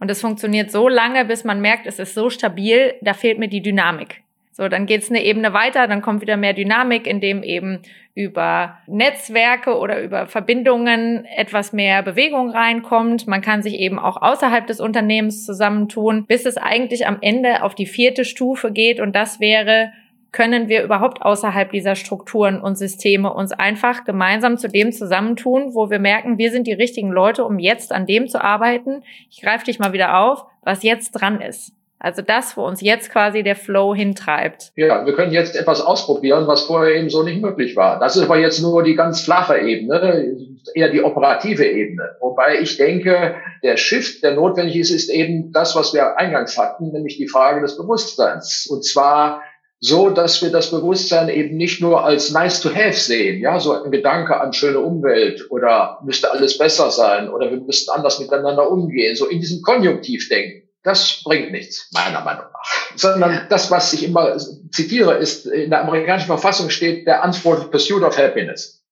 Und 0.00 0.10
es 0.10 0.22
funktioniert 0.22 0.70
so 0.70 0.88
lange, 0.88 1.26
bis 1.26 1.44
man 1.44 1.60
merkt, 1.60 1.86
es 1.86 1.98
ist 1.98 2.14
so 2.14 2.30
stabil, 2.30 2.94
da 3.02 3.12
fehlt 3.12 3.38
mir 3.38 3.48
die 3.48 3.60
Dynamik. 3.60 4.22
So, 4.50 4.66
dann 4.68 4.86
geht's 4.86 5.10
eine 5.10 5.22
Ebene 5.22 5.52
weiter, 5.52 5.86
dann 5.86 6.00
kommt 6.00 6.22
wieder 6.22 6.38
mehr 6.38 6.54
Dynamik, 6.54 7.06
indem 7.06 7.42
eben 7.42 7.82
über 8.14 8.78
Netzwerke 8.86 9.76
oder 9.76 10.00
über 10.00 10.26
Verbindungen 10.26 11.24
etwas 11.24 11.72
mehr 11.72 12.02
Bewegung 12.02 12.50
reinkommt. 12.50 13.26
Man 13.26 13.40
kann 13.40 13.62
sich 13.62 13.74
eben 13.74 13.98
auch 13.98 14.22
außerhalb 14.22 14.66
des 14.66 14.80
Unternehmens 14.80 15.44
zusammentun, 15.44 16.26
bis 16.26 16.46
es 16.46 16.56
eigentlich 16.56 17.06
am 17.08 17.18
Ende 17.20 17.64
auf 17.64 17.74
die 17.74 17.86
vierte 17.86 18.24
Stufe 18.24 18.70
geht 18.70 19.00
und 19.00 19.16
das 19.16 19.40
wäre 19.40 19.92
können 20.34 20.68
wir 20.68 20.82
überhaupt 20.82 21.22
außerhalb 21.22 21.70
dieser 21.70 21.94
Strukturen 21.94 22.60
und 22.60 22.76
Systeme 22.76 23.32
uns 23.32 23.52
einfach 23.52 24.04
gemeinsam 24.04 24.58
zu 24.58 24.68
dem 24.68 24.90
zusammentun, 24.90 25.74
wo 25.74 25.90
wir 25.90 26.00
merken, 26.00 26.38
wir 26.38 26.50
sind 26.50 26.66
die 26.66 26.72
richtigen 26.72 27.10
Leute, 27.10 27.44
um 27.44 27.60
jetzt 27.60 27.92
an 27.92 28.04
dem 28.04 28.26
zu 28.26 28.42
arbeiten. 28.42 29.04
Ich 29.30 29.40
greife 29.40 29.64
dich 29.64 29.78
mal 29.78 29.92
wieder 29.92 30.18
auf, 30.18 30.44
was 30.62 30.82
jetzt 30.82 31.12
dran 31.12 31.40
ist. 31.40 31.72
Also 32.04 32.20
das, 32.20 32.54
wo 32.58 32.66
uns 32.66 32.82
jetzt 32.82 33.10
quasi 33.10 33.42
der 33.42 33.56
Flow 33.56 33.94
hintreibt. 33.94 34.72
Ja, 34.76 35.06
wir 35.06 35.14
können 35.14 35.32
jetzt 35.32 35.56
etwas 35.56 35.80
ausprobieren, 35.80 36.46
was 36.46 36.64
vorher 36.64 36.96
eben 36.96 37.08
so 37.08 37.22
nicht 37.22 37.40
möglich 37.40 37.76
war. 37.76 37.98
Das 37.98 38.14
ist 38.14 38.24
aber 38.24 38.38
jetzt 38.38 38.60
nur 38.60 38.82
die 38.82 38.94
ganz 38.94 39.22
flache 39.22 39.56
Ebene, 39.56 40.36
eher 40.74 40.90
die 40.90 41.02
operative 41.02 41.64
Ebene. 41.64 42.10
Wobei 42.20 42.60
ich 42.60 42.76
denke, 42.76 43.36
der 43.62 43.78
Shift, 43.78 44.22
der 44.22 44.34
notwendig 44.34 44.76
ist, 44.76 44.90
ist 44.90 45.08
eben 45.08 45.50
das, 45.52 45.76
was 45.76 45.94
wir 45.94 46.18
eingangs 46.18 46.58
hatten, 46.58 46.92
nämlich 46.92 47.16
die 47.16 47.26
Frage 47.26 47.62
des 47.62 47.78
Bewusstseins. 47.78 48.68
Und 48.70 48.84
zwar 48.84 49.40
so, 49.80 50.10
dass 50.10 50.42
wir 50.42 50.50
das 50.50 50.70
Bewusstsein 50.70 51.30
eben 51.30 51.56
nicht 51.56 51.80
nur 51.80 52.04
als 52.04 52.32
nice 52.32 52.60
to 52.60 52.68
have 52.68 52.92
sehen, 52.92 53.40
ja, 53.40 53.58
so 53.58 53.82
ein 53.82 53.90
Gedanke 53.90 54.38
an 54.38 54.52
schöne 54.52 54.80
Umwelt 54.80 55.50
oder 55.50 56.00
müsste 56.04 56.30
alles 56.30 56.58
besser 56.58 56.90
sein 56.90 57.30
oder 57.30 57.50
wir 57.50 57.60
müssten 57.60 57.90
anders 57.90 58.20
miteinander 58.20 58.70
umgehen, 58.70 59.16
so 59.16 59.26
in 59.26 59.40
diesem 59.40 59.62
Konjunktiv 59.62 60.28
denken 60.28 60.63
das 60.84 61.22
bringt 61.24 61.50
nichts, 61.50 61.90
meiner 61.92 62.20
Meinung 62.20 62.44
nach. 62.52 62.96
Sondern 62.96 63.46
das, 63.48 63.70
was 63.70 63.92
ich 63.94 64.04
immer 64.04 64.36
zitiere, 64.70 65.14
ist, 65.14 65.46
in 65.46 65.70
der 65.70 65.80
amerikanischen 65.80 66.26
Verfassung 66.26 66.70
steht 66.70 67.06
der 67.06 67.24
Unsupported 67.24 67.70
Pursuit 67.70 68.02
of 68.02 68.16
Happiness. 68.16 68.84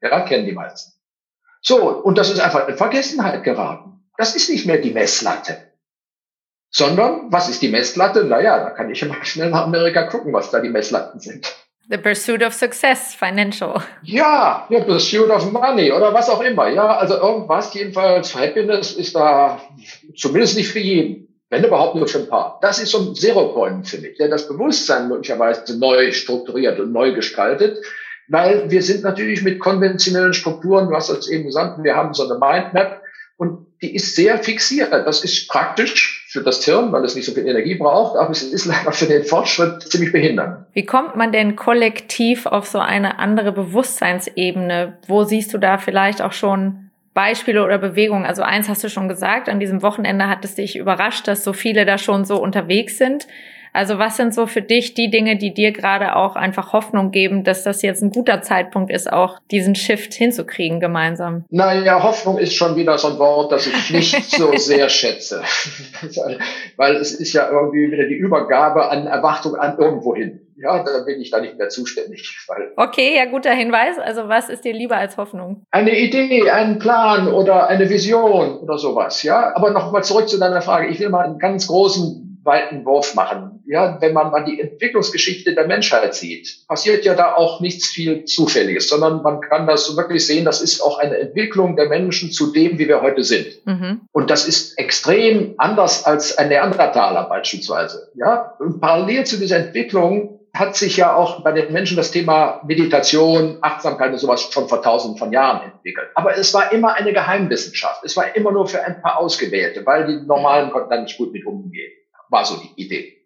Ja, 0.00 0.20
kennen 0.20 0.46
die 0.46 0.52
meisten. 0.52 0.92
So, 1.60 1.90
und 1.90 2.16
das 2.16 2.30
ist 2.30 2.40
einfach 2.40 2.68
in 2.68 2.76
Vergessenheit 2.76 3.42
geraten. 3.44 4.04
Das 4.16 4.36
ist 4.36 4.50
nicht 4.50 4.66
mehr 4.66 4.78
die 4.78 4.92
Messlatte. 4.92 5.58
Sondern, 6.70 7.30
was 7.30 7.48
ist 7.48 7.60
die 7.60 7.68
Messlatte? 7.68 8.24
Naja, 8.24 8.58
da 8.58 8.70
kann 8.70 8.90
ich 8.90 9.02
immer 9.02 9.22
schnell 9.24 9.50
nach 9.50 9.64
Amerika 9.64 10.04
gucken, 10.04 10.32
was 10.32 10.50
da 10.50 10.60
die 10.60 10.70
Messlatten 10.70 11.20
sind. 11.20 11.52
The 11.90 11.98
pursuit 11.98 12.42
of 12.42 12.54
success, 12.54 13.14
financial. 13.14 13.82
Ja, 14.02 14.66
the 14.70 14.80
pursuit 14.80 15.28
of 15.28 15.50
money 15.50 15.92
oder 15.92 16.14
was 16.14 16.30
auch 16.30 16.40
immer. 16.40 16.68
Ja, 16.68 16.96
also 16.96 17.16
irgendwas, 17.16 17.74
jedenfalls 17.74 18.34
Happiness 18.34 18.92
ist 18.92 19.14
da 19.16 19.60
zumindest 20.16 20.56
nicht 20.56 20.68
für 20.68 20.78
jeden 20.78 21.21
wenn 21.52 21.64
überhaupt 21.64 21.96
nur 21.96 22.08
für 22.08 22.20
ein 22.20 22.28
paar. 22.28 22.58
Das 22.62 22.80
ist 22.82 22.92
so 22.92 22.98
ein 22.98 23.14
Zero-Point, 23.14 23.86
finde 23.86 24.08
ich, 24.08 24.16
der 24.16 24.28
das 24.28 24.48
Bewusstsein 24.48 25.08
möglicherweise 25.08 25.78
neu 25.78 26.10
strukturiert 26.12 26.80
und 26.80 26.92
neu 26.92 27.12
gestaltet, 27.12 27.76
weil 28.28 28.70
wir 28.70 28.80
sind 28.80 29.02
natürlich 29.02 29.42
mit 29.42 29.60
konventionellen 29.60 30.32
Strukturen, 30.32 30.88
du 30.88 30.96
hast 30.96 31.10
das 31.10 31.28
eben 31.28 31.44
gesagt, 31.44 31.84
wir 31.84 31.94
haben 31.94 32.14
so 32.14 32.24
eine 32.24 32.38
Mindmap 32.38 33.02
und 33.36 33.66
die 33.82 33.94
ist 33.94 34.16
sehr 34.16 34.38
fixiert. 34.38 34.92
Das 34.92 35.24
ist 35.24 35.46
praktisch 35.48 36.26
für 36.30 36.42
das 36.42 36.64
Hirn, 36.64 36.90
weil 36.90 37.04
es 37.04 37.14
nicht 37.14 37.26
so 37.26 37.32
viel 37.32 37.46
Energie 37.46 37.74
braucht, 37.74 38.16
aber 38.16 38.30
es 38.30 38.42
ist 38.42 38.64
leider 38.64 38.92
für 38.92 39.04
den 39.04 39.24
Fortschritt 39.24 39.82
ziemlich 39.82 40.10
behindernd. 40.10 40.64
Wie 40.72 40.86
kommt 40.86 41.16
man 41.16 41.32
denn 41.32 41.54
kollektiv 41.54 42.46
auf 42.46 42.66
so 42.66 42.78
eine 42.78 43.18
andere 43.18 43.52
Bewusstseinsebene? 43.52 44.96
Wo 45.06 45.24
siehst 45.24 45.52
du 45.52 45.58
da 45.58 45.76
vielleicht 45.76 46.22
auch 46.22 46.32
schon 46.32 46.91
Beispiele 47.14 47.64
oder 47.64 47.78
Bewegungen? 47.78 48.24
Also 48.24 48.42
eins 48.42 48.68
hast 48.68 48.82
du 48.84 48.88
schon 48.88 49.08
gesagt, 49.08 49.48
an 49.48 49.60
diesem 49.60 49.82
Wochenende 49.82 50.28
hat 50.28 50.44
es 50.44 50.54
dich 50.54 50.76
überrascht, 50.76 51.28
dass 51.28 51.44
so 51.44 51.52
viele 51.52 51.84
da 51.84 51.98
schon 51.98 52.24
so 52.24 52.40
unterwegs 52.40 52.98
sind. 52.98 53.26
Also 53.72 53.98
was 53.98 54.16
sind 54.16 54.34
so 54.34 54.46
für 54.46 54.62
dich 54.62 54.94
die 54.94 55.10
Dinge, 55.10 55.36
die 55.36 55.54
dir 55.54 55.72
gerade 55.72 56.16
auch 56.16 56.36
einfach 56.36 56.72
Hoffnung 56.72 57.10
geben, 57.10 57.42
dass 57.44 57.64
das 57.64 57.82
jetzt 57.82 58.02
ein 58.02 58.10
guter 58.10 58.42
Zeitpunkt 58.42 58.92
ist, 58.92 59.12
auch 59.12 59.38
diesen 59.50 59.74
Shift 59.74 60.12
hinzukriegen 60.12 60.78
gemeinsam? 60.78 61.44
Naja, 61.50 62.02
Hoffnung 62.02 62.38
ist 62.38 62.54
schon 62.54 62.76
wieder 62.76 62.98
so 62.98 63.08
ein 63.08 63.18
Wort, 63.18 63.52
das 63.52 63.66
ich 63.66 63.90
nicht 63.90 64.30
so 64.30 64.52
sehr 64.56 64.88
schätze. 64.88 65.42
Weil 66.76 66.96
es 66.96 67.12
ist 67.12 67.32
ja 67.32 67.50
irgendwie 67.50 67.90
wieder 67.90 68.06
die 68.06 68.14
Übergabe 68.14 68.90
an 68.90 69.06
Erwartung 69.06 69.56
an 69.56 69.78
irgendwohin. 69.78 70.40
Ja, 70.56 70.84
da 70.84 71.02
bin 71.04 71.20
ich 71.20 71.30
da 71.30 71.40
nicht 71.40 71.58
mehr 71.58 71.70
zuständig. 71.70 72.38
Weil 72.46 72.72
okay, 72.76 73.16
ja, 73.16 73.24
guter 73.24 73.52
Hinweis. 73.52 73.98
Also 73.98 74.28
was 74.28 74.48
ist 74.48 74.64
dir 74.64 74.74
lieber 74.74 74.96
als 74.96 75.16
Hoffnung? 75.16 75.64
Eine 75.70 75.98
Idee, 75.98 76.50
ein 76.50 76.78
Plan 76.78 77.26
oder 77.26 77.68
eine 77.68 77.88
Vision 77.88 78.58
oder 78.58 78.78
sowas. 78.78 79.22
Ja, 79.22 79.56
aber 79.56 79.70
nochmal 79.70 80.04
zurück 80.04 80.28
zu 80.28 80.38
deiner 80.38 80.62
Frage. 80.62 80.88
Ich 80.88 81.00
will 81.00 81.08
mal 81.08 81.24
einen 81.24 81.38
ganz 81.38 81.66
großen 81.66 82.31
weiten 82.44 82.84
Wurf 82.84 83.14
machen. 83.14 83.62
Ja, 83.66 83.98
wenn 84.00 84.12
man 84.12 84.30
mal 84.30 84.44
die 84.44 84.60
Entwicklungsgeschichte 84.60 85.54
der 85.54 85.66
Menschheit 85.66 86.14
sieht, 86.14 86.66
passiert 86.68 87.04
ja 87.04 87.14
da 87.14 87.34
auch 87.34 87.60
nichts 87.60 87.86
viel 87.86 88.24
Zufälliges, 88.24 88.88
sondern 88.88 89.22
man 89.22 89.40
kann 89.40 89.66
das 89.66 89.86
so 89.86 89.96
wirklich 89.96 90.26
sehen, 90.26 90.44
das 90.44 90.60
ist 90.60 90.80
auch 90.80 90.98
eine 90.98 91.16
Entwicklung 91.18 91.76
der 91.76 91.88
Menschen 91.88 92.32
zu 92.32 92.52
dem, 92.52 92.78
wie 92.78 92.88
wir 92.88 93.02
heute 93.02 93.22
sind. 93.22 93.46
Mhm. 93.64 94.02
Und 94.12 94.30
das 94.30 94.46
ist 94.46 94.78
extrem 94.78 95.54
anders 95.58 96.04
als 96.04 96.36
ein 96.36 96.48
Neandertaler 96.48 97.28
beispielsweise. 97.28 98.10
Ja, 98.14 98.54
und 98.58 98.80
parallel 98.80 99.24
zu 99.24 99.38
dieser 99.38 99.58
Entwicklung 99.58 100.40
hat 100.54 100.76
sich 100.76 100.98
ja 100.98 101.16
auch 101.16 101.42
bei 101.42 101.52
den 101.52 101.72
Menschen 101.72 101.96
das 101.96 102.10
Thema 102.10 102.60
Meditation, 102.66 103.56
Achtsamkeit 103.62 104.12
und 104.12 104.18
sowas 104.18 104.42
schon 104.42 104.68
vor 104.68 104.82
tausenden 104.82 105.16
von 105.16 105.32
Jahren 105.32 105.72
entwickelt. 105.72 106.08
Aber 106.14 106.36
es 106.36 106.52
war 106.52 106.72
immer 106.72 106.94
eine 106.94 107.14
Geheimwissenschaft. 107.14 108.04
Es 108.04 108.18
war 108.18 108.36
immer 108.36 108.52
nur 108.52 108.66
für 108.66 108.82
ein 108.82 109.00
paar 109.00 109.18
Ausgewählte, 109.18 109.86
weil 109.86 110.06
die 110.06 110.26
Normalen 110.26 110.70
konnten 110.70 110.90
da 110.90 111.00
nicht 111.00 111.16
gut 111.16 111.32
mit 111.32 111.46
umgehen 111.46 111.92
war 112.32 112.44
so 112.44 112.56
die 112.56 112.82
Idee. 112.82 113.18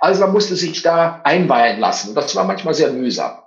Also 0.00 0.20
man 0.22 0.32
musste 0.32 0.56
sich 0.56 0.82
da 0.82 1.20
einweihen 1.24 1.78
lassen. 1.78 2.10
Und 2.10 2.14
das 2.14 2.34
war 2.34 2.44
manchmal 2.44 2.74
sehr 2.74 2.92
mühsam. 2.92 3.38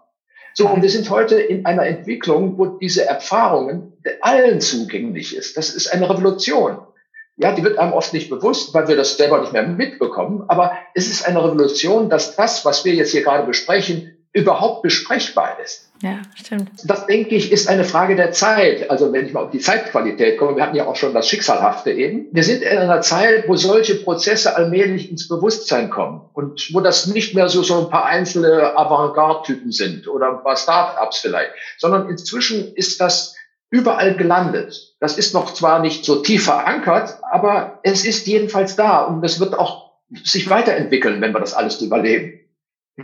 So, 0.53 0.69
und 0.69 0.81
wir 0.81 0.89
sind 0.89 1.09
heute 1.09 1.35
in 1.41 1.65
einer 1.65 1.85
Entwicklung, 1.85 2.57
wo 2.57 2.65
diese 2.65 3.05
Erfahrungen 3.05 3.91
allen 4.21 4.61
zugänglich 4.61 5.35
ist. 5.35 5.57
Das 5.57 5.75
ist 5.75 5.87
eine 5.87 6.09
Revolution. 6.09 6.77
Ja, 7.35 7.51
die 7.51 7.63
wird 7.63 7.77
einem 7.77 7.91
oft 7.91 8.13
nicht 8.13 8.29
bewusst, 8.29 8.73
weil 8.73 8.87
wir 8.87 8.95
das 8.95 9.17
selber 9.17 9.41
nicht 9.41 9.51
mehr 9.51 9.67
mitbekommen. 9.67 10.45
Aber 10.47 10.71
es 10.93 11.09
ist 11.09 11.27
eine 11.27 11.43
Revolution, 11.43 12.09
dass 12.09 12.37
das, 12.37 12.63
was 12.63 12.85
wir 12.85 12.93
jetzt 12.93 13.11
hier 13.11 13.23
gerade 13.23 13.45
besprechen, 13.45 14.14
überhaupt 14.35 14.81
besprechbar 14.81 15.57
ist. 15.63 15.89
Ja, 16.01 16.19
stimmt. 16.35 16.69
Das, 16.83 17.07
denke 17.07 17.35
ich, 17.35 17.53
ist 17.53 17.69
eine 17.69 17.85
Frage 17.85 18.17
der 18.17 18.33
Zeit. 18.33 18.89
Also 18.89 19.13
wenn 19.13 19.25
ich 19.25 19.31
mal 19.31 19.45
auf 19.45 19.51
die 19.51 19.59
Zeitqualität 19.59 20.37
komme, 20.37 20.57
wir 20.57 20.63
hatten 20.63 20.75
ja 20.75 20.87
auch 20.87 20.97
schon 20.97 21.13
das 21.13 21.29
Schicksalhafte 21.29 21.91
eben. 21.91 22.27
Wir 22.33 22.43
sind 22.43 22.61
in 22.61 22.77
einer 22.77 22.99
Zeit, 22.99 23.47
wo 23.47 23.55
solche 23.55 23.95
Prozesse 23.95 24.57
allmählich 24.57 25.09
ins 25.09 25.29
Bewusstsein 25.29 25.89
kommen 25.89 26.29
und 26.33 26.69
wo 26.73 26.81
das 26.81 27.07
nicht 27.07 27.33
mehr 27.33 27.47
so, 27.47 27.63
so 27.63 27.79
ein 27.79 27.89
paar 27.89 28.05
einzelne 28.07 28.77
Avantgarde-Typen 28.77 29.71
sind 29.71 30.09
oder 30.09 30.33
ein 30.33 30.43
paar 30.43 30.57
Start-ups 30.57 31.19
vielleicht, 31.19 31.51
sondern 31.77 32.09
inzwischen 32.09 32.75
ist 32.75 32.99
das 32.99 33.35
überall 33.69 34.15
gelandet. 34.17 34.95
Das 34.99 35.17
ist 35.17 35.33
noch 35.33 35.53
zwar 35.53 35.79
nicht 35.79 36.03
so 36.03 36.17
tief 36.17 36.43
verankert, 36.43 37.17
aber 37.31 37.79
es 37.83 38.05
ist 38.05 38.27
jedenfalls 38.27 38.75
da 38.75 39.05
und 39.05 39.23
es 39.23 39.39
wird 39.39 39.57
auch 39.57 39.93
sich 40.23 40.49
weiterentwickeln, 40.49 41.21
wenn 41.21 41.31
wir 41.31 41.39
das 41.39 41.53
alles 41.53 41.81
überleben. 41.81 42.41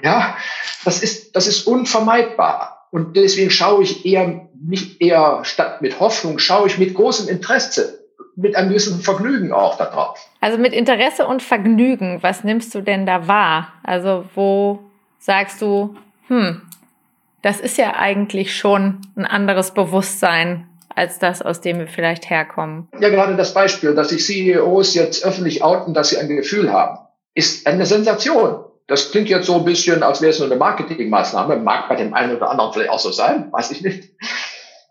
Ja, 0.04 0.38
das 0.86 1.04
ist, 1.04 1.36
das 1.36 1.48
ist 1.48 1.68
unvermeidbar. 1.68 2.88
Und 2.92 3.16
deswegen 3.16 3.52
schaue 3.52 3.84
ich 3.84 4.06
eher, 4.06 4.50
nicht 4.62 5.02
eher 5.02 5.42
statt 5.44 5.82
mit 5.82 6.00
Hoffnung, 6.00 6.40
schaue 6.40 6.68
ich 6.68 6.78
mit 6.78 6.94
großem 6.94 7.30
Interesse, 7.30 8.00
mit 8.36 8.56
einem 8.56 8.70
gewissen 8.70 9.02
Vergnügen 9.02 9.52
auch 9.54 9.78
darauf. 9.78 10.20
Also 10.40 10.58
mit 10.58 10.74
Interesse 10.74 11.26
und 11.26 11.42
Vergnügen, 11.42 12.20
was 12.22 12.44
nimmst 12.44 12.74
du 12.76 12.82
denn 12.82 13.06
da 13.06 13.28
wahr? 13.28 13.74
Also 13.84 14.26
wo 14.36 14.80
sagst 15.20 15.62
du, 15.62 15.96
hm, 16.28 16.62
das 17.42 17.60
ist 17.60 17.78
ja 17.78 17.96
eigentlich 17.96 18.56
schon 18.56 19.00
ein 19.16 19.26
anderes 19.26 19.72
Bewusstsein 19.72 20.68
als 20.94 21.20
das, 21.20 21.42
aus 21.42 21.62
dem 21.62 21.80
wir 21.80 21.88
vielleicht 21.88 22.30
herkommen. 22.30 22.88
Ja, 23.00 23.10
gerade 23.10 23.36
das 23.38 23.54
Beispiel, 23.54 23.96
dass 23.96 24.10
sich 24.10 24.26
CEOs 24.26 24.94
jetzt 24.94 25.26
öffentlich 25.26 25.64
outen, 25.64 25.94
dass 25.94 26.10
sie 26.10 26.18
ein 26.18 26.28
Gefühl 26.28 26.72
haben, 26.72 27.00
ist 27.34 27.66
eine 27.66 27.86
Sensation. 27.86 28.66
Das 28.92 29.10
klingt 29.10 29.30
jetzt 29.30 29.46
so 29.46 29.56
ein 29.56 29.64
bisschen, 29.64 30.04
als 30.04 30.20
wäre 30.20 30.32
es 30.32 30.40
nur 30.40 30.50
eine 30.50 30.58
Marketingmaßnahme. 30.58 31.56
Mag 31.56 31.88
bei 31.88 31.96
dem 31.96 32.14
einen 32.14 32.36
oder 32.36 32.50
anderen 32.50 32.74
vielleicht 32.74 32.90
auch 32.90 33.00
so 33.00 33.10
sein, 33.10 33.50
weiß 33.50 33.72
ich 33.72 33.82
nicht. 33.84 34.10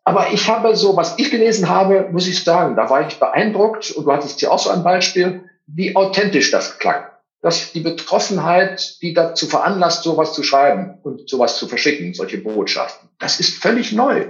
Aber 0.04 0.32
ich 0.32 0.48
habe 0.48 0.74
so, 0.74 0.96
was 0.96 1.18
ich 1.18 1.30
gelesen 1.30 1.68
habe, 1.68 2.08
muss 2.10 2.26
ich 2.26 2.42
sagen, 2.42 2.76
da 2.76 2.88
war 2.88 3.06
ich 3.06 3.20
beeindruckt 3.20 3.90
und 3.90 4.06
du 4.06 4.10
hattest 4.10 4.40
hier 4.40 4.50
auch 4.50 4.58
so 4.58 4.70
ein 4.70 4.82
Beispiel, 4.82 5.44
wie 5.66 5.94
authentisch 5.96 6.50
das 6.50 6.78
klang. 6.78 7.04
Dass 7.42 7.72
die 7.72 7.80
Betroffenheit, 7.80 9.02
die 9.02 9.12
dazu 9.12 9.46
veranlasst, 9.46 10.02
sowas 10.02 10.32
zu 10.32 10.42
schreiben 10.42 10.98
und 11.02 11.28
sowas 11.28 11.58
zu 11.58 11.68
verschicken, 11.68 12.14
solche 12.14 12.38
Botschaften, 12.38 13.10
das 13.18 13.38
ist 13.38 13.62
völlig 13.62 13.92
neu. 13.92 14.28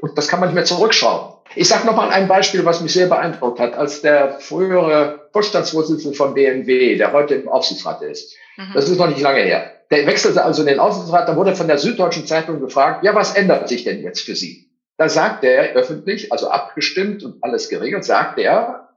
Und 0.00 0.18
das 0.18 0.26
kann 0.26 0.40
man 0.40 0.48
nicht 0.48 0.56
mehr 0.56 0.64
zurückschauen. 0.64 1.33
Ich 1.56 1.68
sage 1.68 1.86
nochmal 1.86 2.10
ein 2.10 2.28
Beispiel, 2.28 2.64
was 2.64 2.80
mich 2.80 2.92
sehr 2.92 3.06
beeindruckt 3.06 3.60
hat, 3.60 3.74
als 3.74 4.02
der 4.02 4.38
frühere 4.40 5.28
Vorstandsvorsitzende 5.32 6.16
von 6.16 6.34
BMW, 6.34 6.96
der 6.96 7.12
heute 7.12 7.34
im 7.34 7.48
Aufsichtsrat 7.48 8.02
ist, 8.02 8.34
Mhm. 8.56 8.72
Das 8.74 8.88
ist 8.88 8.98
noch 8.98 9.08
nicht 9.08 9.20
lange 9.20 9.40
her. 9.40 9.72
Der 9.90 10.06
wechselte 10.06 10.44
also 10.44 10.62
in 10.62 10.68
den 10.68 10.80
Außenrat, 10.80 11.28
da 11.28 11.36
wurde 11.36 11.54
von 11.54 11.68
der 11.68 11.78
Süddeutschen 11.78 12.26
Zeitung 12.26 12.60
gefragt, 12.60 13.04
ja, 13.04 13.14
was 13.14 13.34
ändert 13.34 13.68
sich 13.68 13.84
denn 13.84 14.02
jetzt 14.02 14.20
für 14.20 14.34
Sie? 14.34 14.68
Da 14.96 15.08
sagte 15.08 15.48
er 15.48 15.74
öffentlich, 15.74 16.30
also 16.32 16.48
abgestimmt 16.48 17.22
und 17.24 17.42
alles 17.42 17.68
geregelt, 17.68 18.04
sagte 18.04 18.42
er, 18.42 18.88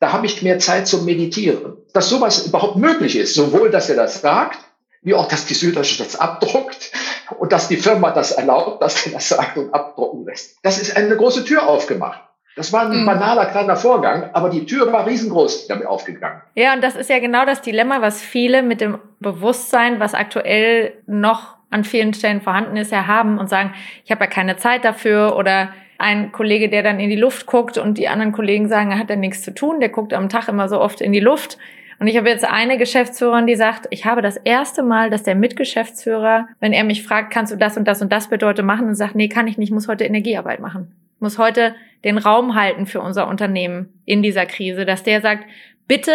da 0.00 0.12
habe 0.12 0.26
ich 0.26 0.42
mehr 0.42 0.58
Zeit 0.58 0.86
zum 0.86 1.04
Meditieren. 1.04 1.76
Dass 1.92 2.08
sowas 2.08 2.46
überhaupt 2.46 2.76
möglich 2.76 3.16
ist, 3.16 3.34
sowohl, 3.34 3.70
dass 3.70 3.90
er 3.90 3.96
das 3.96 4.20
sagt, 4.20 4.58
wie 5.02 5.14
auch, 5.14 5.28
dass 5.28 5.46
die 5.46 5.54
Süddeutsche 5.54 6.02
das 6.02 6.16
abdruckt 6.16 6.90
und 7.38 7.52
dass 7.52 7.68
die 7.68 7.76
Firma 7.76 8.10
das 8.10 8.32
erlaubt, 8.32 8.82
dass 8.82 9.06
er 9.06 9.12
das 9.12 9.28
sagt 9.28 9.56
und 9.56 9.72
abdrucken 9.72 10.24
lässt. 10.24 10.58
Das 10.62 10.80
ist 10.80 10.96
eine 10.96 11.16
große 11.16 11.44
Tür 11.44 11.68
aufgemacht. 11.68 12.20
Das 12.56 12.72
war 12.72 12.88
ein 12.88 13.02
mhm. 13.02 13.06
banaler 13.06 13.46
kleiner 13.46 13.76
Vorgang, 13.76 14.30
aber 14.32 14.48
die 14.48 14.64
Tür 14.64 14.92
war 14.92 15.06
riesengroß 15.06 15.66
damit 15.66 15.86
aufgegangen. 15.86 16.40
Ja, 16.54 16.74
und 16.74 16.84
das 16.84 16.94
ist 16.94 17.10
ja 17.10 17.18
genau 17.18 17.44
das 17.44 17.62
Dilemma, 17.62 18.00
was 18.00 18.22
viele 18.22 18.62
mit 18.62 18.80
dem 18.80 18.98
Bewusstsein, 19.18 19.98
was 19.98 20.14
aktuell 20.14 20.92
noch 21.06 21.56
an 21.70 21.82
vielen 21.82 22.14
Stellen 22.14 22.40
vorhanden 22.40 22.76
ist, 22.76 22.92
ja 22.92 23.08
haben 23.08 23.38
und 23.38 23.48
sagen, 23.48 23.74
ich 24.04 24.12
habe 24.12 24.24
ja 24.24 24.30
keine 24.30 24.56
Zeit 24.56 24.84
dafür 24.84 25.36
oder 25.36 25.70
ein 25.98 26.30
Kollege, 26.30 26.68
der 26.68 26.84
dann 26.84 27.00
in 27.00 27.10
die 27.10 27.16
Luft 27.16 27.46
guckt 27.46 27.78
und 27.78 27.98
die 27.98 28.08
anderen 28.08 28.32
Kollegen 28.32 28.68
sagen, 28.68 28.92
er 28.92 28.98
hat 28.98 29.10
ja 29.10 29.16
nichts 29.16 29.42
zu 29.42 29.52
tun, 29.52 29.80
der 29.80 29.88
guckt 29.88 30.12
am 30.12 30.28
Tag 30.28 30.48
immer 30.48 30.68
so 30.68 30.80
oft 30.80 31.00
in 31.00 31.12
die 31.12 31.20
Luft. 31.20 31.58
Und 32.04 32.08
ich 32.08 32.18
habe 32.18 32.28
jetzt 32.28 32.44
eine 32.44 32.76
Geschäftsführerin, 32.76 33.46
die 33.46 33.54
sagt, 33.54 33.86
ich 33.88 34.04
habe 34.04 34.20
das 34.20 34.36
erste 34.36 34.82
Mal, 34.82 35.08
dass 35.08 35.22
der 35.22 35.34
Mitgeschäftsführer, 35.34 36.48
wenn 36.60 36.74
er 36.74 36.84
mich 36.84 37.02
fragt, 37.02 37.32
kannst 37.32 37.50
du 37.50 37.56
das 37.56 37.78
und 37.78 37.88
das 37.88 38.02
und 38.02 38.12
das 38.12 38.28
bedeutet 38.28 38.62
machen, 38.66 38.88
und 38.88 38.94
sagt, 38.94 39.14
nee, 39.14 39.28
kann 39.28 39.48
ich 39.48 39.56
nicht, 39.56 39.72
muss 39.72 39.88
heute 39.88 40.04
Energiearbeit 40.04 40.60
machen. 40.60 40.94
Muss 41.18 41.38
heute 41.38 41.74
den 42.04 42.18
Raum 42.18 42.56
halten 42.56 42.84
für 42.84 43.00
unser 43.00 43.26
Unternehmen 43.26 43.88
in 44.04 44.22
dieser 44.22 44.44
Krise, 44.44 44.84
dass 44.84 45.02
der 45.02 45.22
sagt, 45.22 45.44
bitte 45.88 46.12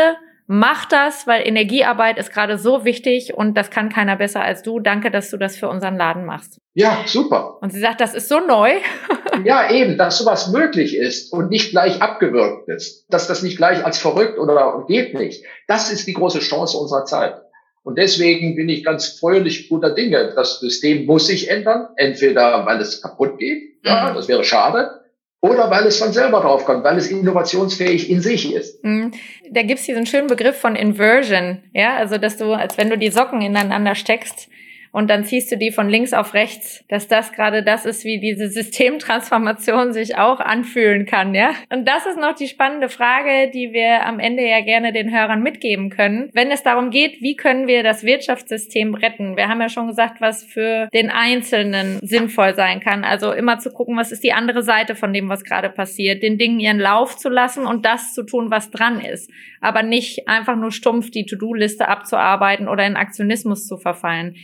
mach 0.52 0.86
das, 0.86 1.28
weil 1.28 1.48
Energiearbeit 1.48 2.18
ist 2.18 2.34
gerade 2.34 2.58
so 2.58 2.84
wichtig 2.84 3.36
und 3.36 3.56
das 3.56 3.70
kann 3.70 3.90
keiner 3.90 4.16
besser 4.16 4.42
als 4.42 4.64
du. 4.64 4.80
Danke, 4.80 5.12
dass 5.12 5.30
du 5.30 5.38
das 5.38 5.56
für 5.56 5.70
unseren 5.70 5.96
Laden 5.96 6.26
machst. 6.26 6.60
Ja, 6.74 7.04
super. 7.06 7.60
Und 7.62 7.72
sie 7.72 7.80
sagt, 7.80 8.02
das 8.02 8.16
ist 8.16 8.30
so 8.30 8.40
neu. 8.40 8.72
ja, 9.46 9.70
eben, 9.70 10.00
dass 10.00 10.18
sowas 10.18 10.52
möglich 10.52 10.98
ist 10.98 11.32
und 11.32 11.52
nicht 11.52 11.70
gleich 11.70 12.02
abgewürgt 12.02 12.68
ist. 12.68 13.06
Dass 13.10 13.28
das 13.28 13.44
nicht 13.44 13.58
gleich 13.58 13.86
als 13.86 14.00
verrückt 14.00 14.40
oder 14.40 14.86
geht 14.88 15.14
nicht. 15.14 15.46
Das 15.68 15.92
ist 15.92 16.08
die 16.08 16.14
große 16.14 16.40
Chance 16.40 16.80
unserer 16.80 17.06
Zeit. 17.06 17.36
Und 17.84 18.00
deswegen 18.00 18.56
bin 18.56 18.70
ich 18.70 18.84
ganz 18.84 19.20
fröhlich 19.20 19.70
guter 19.70 19.92
Dinge. 19.92 20.34
Das 20.36 20.60
System 20.60 21.06
muss 21.06 21.28
sich 21.28 21.52
ändern. 21.52 21.90
Entweder 21.96 22.66
weil 22.66 22.82
es 22.82 23.04
kaputt 23.04 23.38
geht, 23.38 23.86
ja, 23.86 24.10
mhm. 24.10 24.16
das 24.16 24.28
wäre 24.28 24.44
schade, 24.44 25.00
oder 25.42 25.72
weil 25.72 25.86
es 25.86 26.00
von 26.00 26.12
selber 26.12 26.42
draufkommt, 26.42 26.84
weil 26.84 26.98
es 26.98 27.10
innovationsfähig 27.10 28.10
in 28.10 28.22
sich 28.22 28.54
ist. 28.54 28.84
Mhm. 28.84 29.12
Da 29.52 29.64
gibt's 29.64 29.86
diesen 29.86 30.06
schönen 30.06 30.28
Begriff 30.28 30.58
von 30.58 30.76
Inversion, 30.76 31.64
ja, 31.74 31.96
also 31.96 32.18
dass 32.18 32.38
du, 32.38 32.54
als 32.54 32.78
wenn 32.78 32.90
du 32.90 32.98
die 32.98 33.10
Socken 33.10 33.42
ineinander 33.42 33.96
steckst, 33.96 34.50
und 34.92 35.10
dann 35.10 35.24
ziehst 35.24 35.52
du 35.52 35.58
die 35.58 35.72
von 35.72 35.90
links 35.90 36.14
auf 36.14 36.34
rechts, 36.34 36.84
dass 36.90 37.08
das 37.08 37.32
gerade 37.34 37.64
das 37.64 37.86
ist, 37.86 38.06
wie 38.06 38.20
diese 38.20 38.50
Systemtransformation 38.50 39.94
sich 39.94 40.18
auch 40.18 40.40
anfühlen 40.40 41.06
kann, 41.06 41.36
ja? 41.36 41.52
Und 41.70 41.88
das 41.88 42.06
ist 42.06 42.18
noch 42.18 42.34
die 42.34 42.48
spannende 42.48 42.90
Frage, 42.90 43.52
die 43.52 43.72
wir 43.74 44.06
am 44.06 44.20
Ende 44.20 44.48
ja 44.48 44.62
gerne 44.62 44.92
den 44.92 45.12
Hörern 45.12 45.44
mitgeben 45.44 45.90
können, 45.90 46.30
wenn 46.34 46.52
es 46.52 46.64
darum 46.64 46.90
geht, 46.90 47.22
wie 47.22 47.36
können 47.36 47.68
wir 47.68 47.84
das 47.84 48.04
Wirtschaftssystem 48.04 48.96
retten? 48.96 49.38
Wir 49.38 49.48
haben 49.48 49.62
ja 49.62 49.70
schon 49.70 49.88
gesagt, 49.88 50.22
was 50.22 50.44
für 50.44 50.88
den 50.94 51.10
Einzelnen 51.10 52.00
sinnvoll 52.02 52.56
sein 52.56 52.80
kann. 52.80 53.04
Also 53.04 53.32
immer 53.32 53.60
zu 53.60 53.72
gucken, 53.72 53.98
was 53.98 54.12
ist 54.12 54.24
die 54.24 54.34
andere 54.34 54.64
Seite 54.64 54.96
von 54.96 55.14
dem, 55.14 55.30
was 55.30 55.44
gerade 55.44 55.70
passiert, 55.70 56.24
den 56.24 56.38
Dingen 56.38 56.60
ihren 56.60 56.80
Lauf 56.80 57.18
zu 57.18 57.30
lassen 57.30 57.66
und 57.66 57.86
das 57.86 58.14
zu 58.14 58.24
tun, 58.24 58.52
was 58.52 58.72
dran 58.72 59.02
ist, 59.02 59.32
aber 59.62 59.84
nicht 59.84 60.28
einfach 60.28 60.56
nur 60.56 60.72
stumpf 60.72 61.12
die 61.12 61.26
To-Do-Liste 61.26 61.88
abzuarbeiten 61.88 62.68
oder 62.68 62.86
in 62.86 62.96
Aktionismus 62.96 63.68
zu 63.68 63.78
verfallen. 63.78 64.36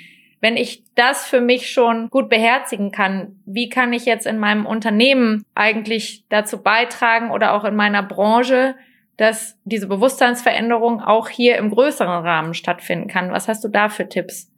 Wenn 0.45 0.58
ich 0.58 0.84
das 0.93 1.25
für 1.25 1.41
mich 1.41 1.71
schon 1.71 2.12
gut 2.12 2.29
beherzigen 2.29 2.91
kann, 2.91 3.39
wie 3.47 3.67
kann 3.67 3.93
ich 3.93 4.05
jetzt 4.05 4.27
in 4.27 4.38
meinem 4.38 4.67
Unternehmen 4.67 5.43
eigentlich 5.55 6.23
dazu 6.29 6.62
beitragen 6.62 7.31
oder 7.31 7.53
auch 7.53 7.63
in 7.63 7.75
meiner 7.75 8.03
Branche, 8.03 8.75
dass 9.17 9.58
diese 9.63 9.88
Bewusstseinsveränderung 9.88 11.01
auch 11.01 11.29
hier 11.29 11.58
im 11.58 11.71
größeren 11.71 12.23
Rahmen 12.23 12.53
stattfinden 12.53 13.08
kann. 13.08 13.31
Was 13.31 13.47
hast 13.47 13.63
du 13.63 13.69
da 13.69 13.89
für 13.89 14.08
Tipps 14.08 14.51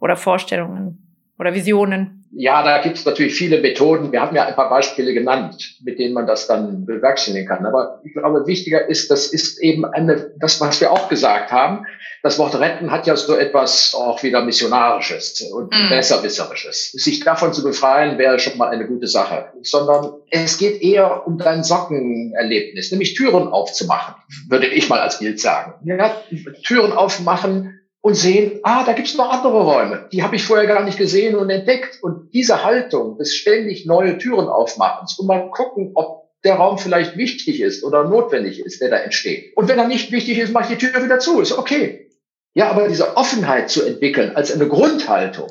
oder 0.00 0.16
Vorstellungen 0.16 1.06
oder 1.38 1.54
Visionen? 1.54 2.17
Ja, 2.32 2.62
da 2.62 2.82
gibt 2.82 2.98
es 2.98 3.04
natürlich 3.04 3.34
viele 3.34 3.60
Methoden. 3.60 4.12
Wir 4.12 4.20
haben 4.20 4.36
ja 4.36 4.44
ein 4.44 4.54
paar 4.54 4.68
Beispiele 4.68 5.14
genannt, 5.14 5.76
mit 5.82 5.98
denen 5.98 6.14
man 6.14 6.26
das 6.26 6.46
dann 6.46 6.84
bewerkstelligen 6.84 7.48
kann. 7.48 7.64
Aber 7.64 8.00
ich 8.04 8.12
glaube, 8.12 8.46
wichtiger 8.46 8.88
ist, 8.88 9.10
das 9.10 9.28
ist 9.28 9.58
eben 9.62 9.84
eine, 9.84 10.32
das, 10.38 10.60
was 10.60 10.80
wir 10.80 10.92
auch 10.92 11.08
gesagt 11.08 11.52
haben. 11.52 11.86
Das 12.22 12.38
Wort 12.38 12.58
retten 12.58 12.90
hat 12.90 13.06
ja 13.06 13.16
so 13.16 13.36
etwas 13.36 13.94
auch 13.94 14.22
wieder 14.22 14.44
missionarisches 14.44 15.40
und 15.52 15.70
mm. 15.70 15.88
besserwisserisches. 15.88 16.92
Sich 16.92 17.20
davon 17.20 17.52
zu 17.52 17.62
befreien, 17.62 18.18
wäre 18.18 18.38
schon 18.38 18.58
mal 18.58 18.68
eine 18.68 18.86
gute 18.86 19.06
Sache. 19.06 19.46
Sondern 19.62 20.12
es 20.30 20.58
geht 20.58 20.82
eher 20.82 21.26
um 21.26 21.38
dein 21.38 21.62
Sockenerlebnis, 21.62 22.90
nämlich 22.90 23.14
Türen 23.14 23.48
aufzumachen, 23.48 24.16
würde 24.48 24.66
ich 24.66 24.88
mal 24.88 25.00
als 25.00 25.20
Bild 25.20 25.40
sagen. 25.40 25.74
Ja, 25.84 26.22
Türen 26.64 26.92
aufmachen, 26.92 27.77
und 28.08 28.14
sehen, 28.14 28.60
ah, 28.62 28.84
da 28.86 28.94
gibt's 28.94 29.18
noch 29.18 29.30
andere 29.30 29.64
Räume, 29.64 30.08
die 30.10 30.22
habe 30.22 30.34
ich 30.34 30.42
vorher 30.42 30.66
gar 30.66 30.82
nicht 30.82 30.96
gesehen 30.96 31.36
und 31.36 31.50
entdeckt. 31.50 31.98
Und 32.00 32.32
diese 32.32 32.64
Haltung 32.64 33.18
des 33.18 33.34
ständig 33.34 33.84
neue 33.84 34.16
Türen 34.16 34.48
aufmachens 34.48 35.18
und 35.18 35.26
mal 35.26 35.50
gucken, 35.50 35.92
ob 35.94 36.26
der 36.42 36.54
Raum 36.54 36.78
vielleicht 36.78 37.18
wichtig 37.18 37.60
ist 37.60 37.84
oder 37.84 38.04
notwendig 38.04 38.64
ist, 38.64 38.80
der 38.80 38.88
da 38.88 38.96
entsteht. 38.96 39.54
Und 39.58 39.68
wenn 39.68 39.78
er 39.78 39.86
nicht 39.86 40.10
wichtig 40.10 40.38
ist, 40.38 40.54
mache 40.54 40.72
ich 40.72 40.78
die 40.78 40.86
Tür 40.86 41.04
wieder 41.04 41.18
zu, 41.18 41.42
ist 41.42 41.58
okay. 41.58 42.08
Ja, 42.54 42.70
aber 42.70 42.88
diese 42.88 43.18
Offenheit 43.18 43.68
zu 43.68 43.84
entwickeln 43.84 44.34
als 44.34 44.52
eine 44.52 44.68
Grundhaltung, 44.68 45.48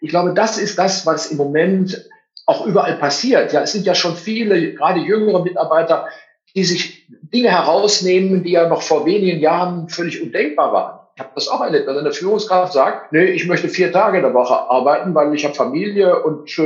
ich 0.00 0.10
glaube, 0.10 0.32
das 0.32 0.58
ist 0.58 0.78
das, 0.78 1.06
was 1.06 1.32
im 1.32 1.38
Moment 1.38 2.08
auch 2.46 2.66
überall 2.66 2.98
passiert. 2.98 3.52
Ja, 3.52 3.62
es 3.62 3.72
sind 3.72 3.84
ja 3.84 3.96
schon 3.96 4.14
viele, 4.14 4.74
gerade 4.74 5.00
jüngere 5.00 5.42
Mitarbeiter, 5.42 6.06
die 6.54 6.62
sich 6.62 7.08
Dinge 7.08 7.50
herausnehmen, 7.50 8.44
die 8.44 8.52
ja 8.52 8.68
noch 8.68 8.82
vor 8.82 9.06
wenigen 9.06 9.40
Jahren 9.40 9.88
völlig 9.88 10.22
undenkbar 10.22 10.72
waren. 10.72 11.05
Ich 11.16 11.20
habe 11.20 11.30
das 11.34 11.48
auch 11.48 11.62
erlebt, 11.62 11.88
dass 11.88 11.96
eine 11.96 12.12
Führungskraft 12.12 12.74
sagt, 12.74 13.10
nee, 13.10 13.24
ich 13.24 13.46
möchte 13.46 13.70
vier 13.70 13.90
Tage 13.90 14.18
in 14.18 14.22
der 14.22 14.34
Woche 14.34 14.54
arbeiten, 14.68 15.14
weil 15.14 15.34
ich 15.34 15.46
habe 15.46 15.54
Familie 15.54 16.22
und 16.22 16.46
äh, 16.58 16.62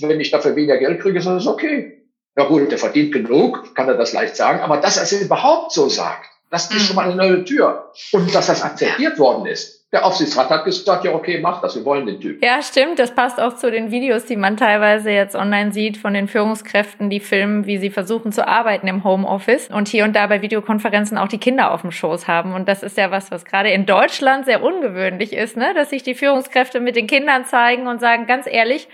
wenn 0.00 0.18
ich 0.18 0.32
dafür 0.32 0.56
weniger 0.56 0.76
Geld 0.76 1.00
kriege, 1.00 1.20
ist 1.20 1.26
das 1.28 1.46
okay. 1.46 2.02
Ja 2.36 2.44
gut, 2.44 2.68
der 2.68 2.78
verdient 2.78 3.12
genug, 3.12 3.76
kann 3.76 3.86
er 3.86 3.94
das 3.94 4.12
leicht 4.12 4.34
sagen, 4.34 4.58
aber 4.60 4.78
dass 4.78 4.96
er 4.96 5.04
es 5.04 5.12
überhaupt 5.12 5.70
so 5.70 5.88
sagt, 5.88 6.30
das 6.50 6.68
ist 6.74 6.86
schon 6.86 6.96
mal 6.96 7.06
eine 7.06 7.14
neue 7.14 7.44
Tür. 7.44 7.92
Und 8.10 8.34
dass 8.34 8.48
das 8.48 8.62
akzeptiert 8.62 9.20
worden 9.20 9.46
ist, 9.46 9.81
der 9.92 10.06
Aufsichtsrat 10.06 10.48
hat 10.48 10.64
gesagt, 10.64 11.04
ja, 11.04 11.12
okay, 11.12 11.38
mach 11.38 11.60
das, 11.60 11.76
wir 11.76 11.84
wollen 11.84 12.06
den 12.06 12.18
Typ. 12.18 12.42
Ja, 12.42 12.62
stimmt. 12.62 12.98
Das 12.98 13.14
passt 13.14 13.38
auch 13.38 13.56
zu 13.56 13.70
den 13.70 13.90
Videos, 13.90 14.24
die 14.24 14.36
man 14.36 14.56
teilweise 14.56 15.10
jetzt 15.10 15.36
online 15.36 15.70
sieht 15.72 15.98
von 15.98 16.14
den 16.14 16.28
Führungskräften, 16.28 17.10
die 17.10 17.20
filmen, 17.20 17.66
wie 17.66 17.76
sie 17.76 17.90
versuchen 17.90 18.32
zu 18.32 18.48
arbeiten 18.48 18.88
im 18.88 19.04
Homeoffice 19.04 19.68
und 19.68 19.88
hier 19.88 20.04
und 20.04 20.16
da 20.16 20.26
bei 20.26 20.40
Videokonferenzen 20.40 21.18
auch 21.18 21.28
die 21.28 21.36
Kinder 21.36 21.72
auf 21.72 21.82
dem 21.82 21.90
Schoß 21.90 22.26
haben. 22.26 22.54
Und 22.54 22.68
das 22.68 22.82
ist 22.82 22.96
ja 22.96 23.10
was, 23.10 23.30
was 23.30 23.44
gerade 23.44 23.70
in 23.70 23.84
Deutschland 23.84 24.46
sehr 24.46 24.62
ungewöhnlich 24.62 25.34
ist, 25.34 25.58
ne? 25.58 25.74
dass 25.74 25.90
sich 25.90 26.02
die 26.02 26.14
Führungskräfte 26.14 26.80
mit 26.80 26.96
den 26.96 27.06
Kindern 27.06 27.44
zeigen 27.44 27.86
und 27.86 28.00
sagen, 28.00 28.26
ganz 28.26 28.46
ehrlich, 28.46 28.88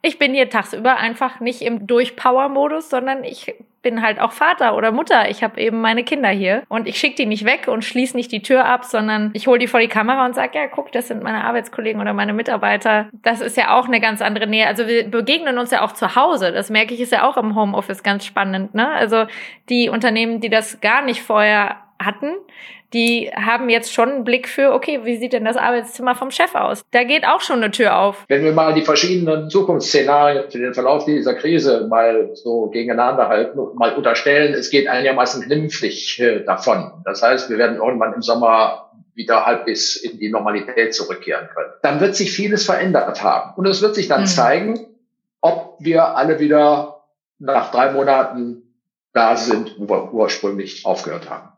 ich 0.00 0.20
bin 0.20 0.32
hier 0.32 0.48
tagsüber 0.48 0.96
einfach 0.96 1.40
nicht 1.40 1.62
im 1.62 1.88
Durchpower-Modus, 1.88 2.88
sondern 2.88 3.24
ich 3.24 3.52
bin 3.86 4.02
halt 4.02 4.20
auch 4.20 4.32
Vater 4.32 4.74
oder 4.74 4.90
Mutter. 4.90 5.30
Ich 5.30 5.44
habe 5.44 5.60
eben 5.60 5.80
meine 5.80 6.02
Kinder 6.02 6.28
hier 6.28 6.64
und 6.68 6.88
ich 6.88 6.98
schicke 6.98 7.14
die 7.14 7.26
nicht 7.26 7.44
weg 7.44 7.68
und 7.68 7.84
schließe 7.84 8.16
nicht 8.16 8.32
die 8.32 8.42
Tür 8.42 8.64
ab, 8.64 8.84
sondern 8.84 9.30
ich 9.32 9.46
hole 9.46 9.60
die 9.60 9.68
vor 9.68 9.78
die 9.78 9.86
Kamera 9.86 10.26
und 10.26 10.34
sage, 10.34 10.58
ja, 10.58 10.66
guck, 10.66 10.90
das 10.90 11.06
sind 11.06 11.22
meine 11.22 11.44
Arbeitskollegen 11.44 12.00
oder 12.00 12.12
meine 12.12 12.32
Mitarbeiter. 12.32 13.08
Das 13.22 13.40
ist 13.40 13.56
ja 13.56 13.78
auch 13.78 13.86
eine 13.86 14.00
ganz 14.00 14.22
andere 14.22 14.48
Nähe. 14.48 14.66
Also 14.66 14.88
wir 14.88 15.08
begegnen 15.08 15.56
uns 15.56 15.70
ja 15.70 15.84
auch 15.84 15.92
zu 15.92 16.16
Hause. 16.16 16.50
Das 16.50 16.68
merke 16.68 16.94
ich, 16.94 17.00
ist 17.00 17.12
ja 17.12 17.28
auch 17.28 17.36
im 17.36 17.54
Homeoffice 17.54 18.02
ganz 18.02 18.26
spannend. 18.26 18.74
Ne? 18.74 18.90
Also 18.90 19.26
die 19.68 19.88
Unternehmen, 19.88 20.40
die 20.40 20.50
das 20.50 20.80
gar 20.80 21.02
nicht 21.02 21.22
vorher 21.22 21.76
hatten, 22.02 22.34
die 22.92 23.30
haben 23.34 23.68
jetzt 23.68 23.92
schon 23.92 24.10
einen 24.10 24.24
Blick 24.24 24.48
für, 24.48 24.72
okay, 24.72 25.00
wie 25.04 25.16
sieht 25.16 25.32
denn 25.32 25.44
das 25.44 25.56
Arbeitszimmer 25.56 26.14
vom 26.14 26.30
Chef 26.30 26.54
aus? 26.54 26.84
Da 26.92 27.02
geht 27.02 27.26
auch 27.26 27.40
schon 27.40 27.56
eine 27.56 27.70
Tür 27.70 27.98
auf. 27.98 28.24
Wenn 28.28 28.44
wir 28.44 28.52
mal 28.52 28.74
die 28.74 28.82
verschiedenen 28.82 29.50
Zukunftsszenarien 29.50 30.50
für 30.50 30.58
den 30.58 30.72
Verlauf 30.72 31.04
dieser 31.04 31.34
Krise 31.34 31.88
mal 31.88 32.30
so 32.34 32.68
gegeneinander 32.68 33.28
halten 33.28 33.58
und 33.58 33.74
mal 33.76 33.94
unterstellen, 33.94 34.54
es 34.54 34.70
geht 34.70 34.88
einigermaßen 34.88 35.42
glimpflich 35.42 36.20
äh, 36.20 36.44
davon. 36.44 36.92
Das 37.04 37.22
heißt, 37.22 37.50
wir 37.50 37.58
werden 37.58 37.76
irgendwann 37.76 38.14
im 38.14 38.22
Sommer 38.22 38.92
wieder 39.14 39.46
halbwegs 39.46 39.96
in 39.96 40.18
die 40.18 40.30
Normalität 40.30 40.94
zurückkehren 40.94 41.48
können. 41.54 41.72
Dann 41.82 42.00
wird 42.00 42.14
sich 42.14 42.32
vieles 42.32 42.64
verändert 42.66 43.22
haben. 43.22 43.54
Und 43.56 43.66
es 43.66 43.82
wird 43.82 43.94
sich 43.94 44.08
dann 44.08 44.22
mhm. 44.22 44.26
zeigen, 44.26 44.86
ob 45.40 45.76
wir 45.80 46.16
alle 46.16 46.38
wieder 46.38 47.02
nach 47.38 47.70
drei 47.70 47.92
Monaten 47.92 48.62
da 49.12 49.36
sind, 49.36 49.74
wo 49.78 49.88
wir 49.88 50.12
ursprünglich 50.12 50.84
aufgehört 50.84 51.30
haben 51.30 51.55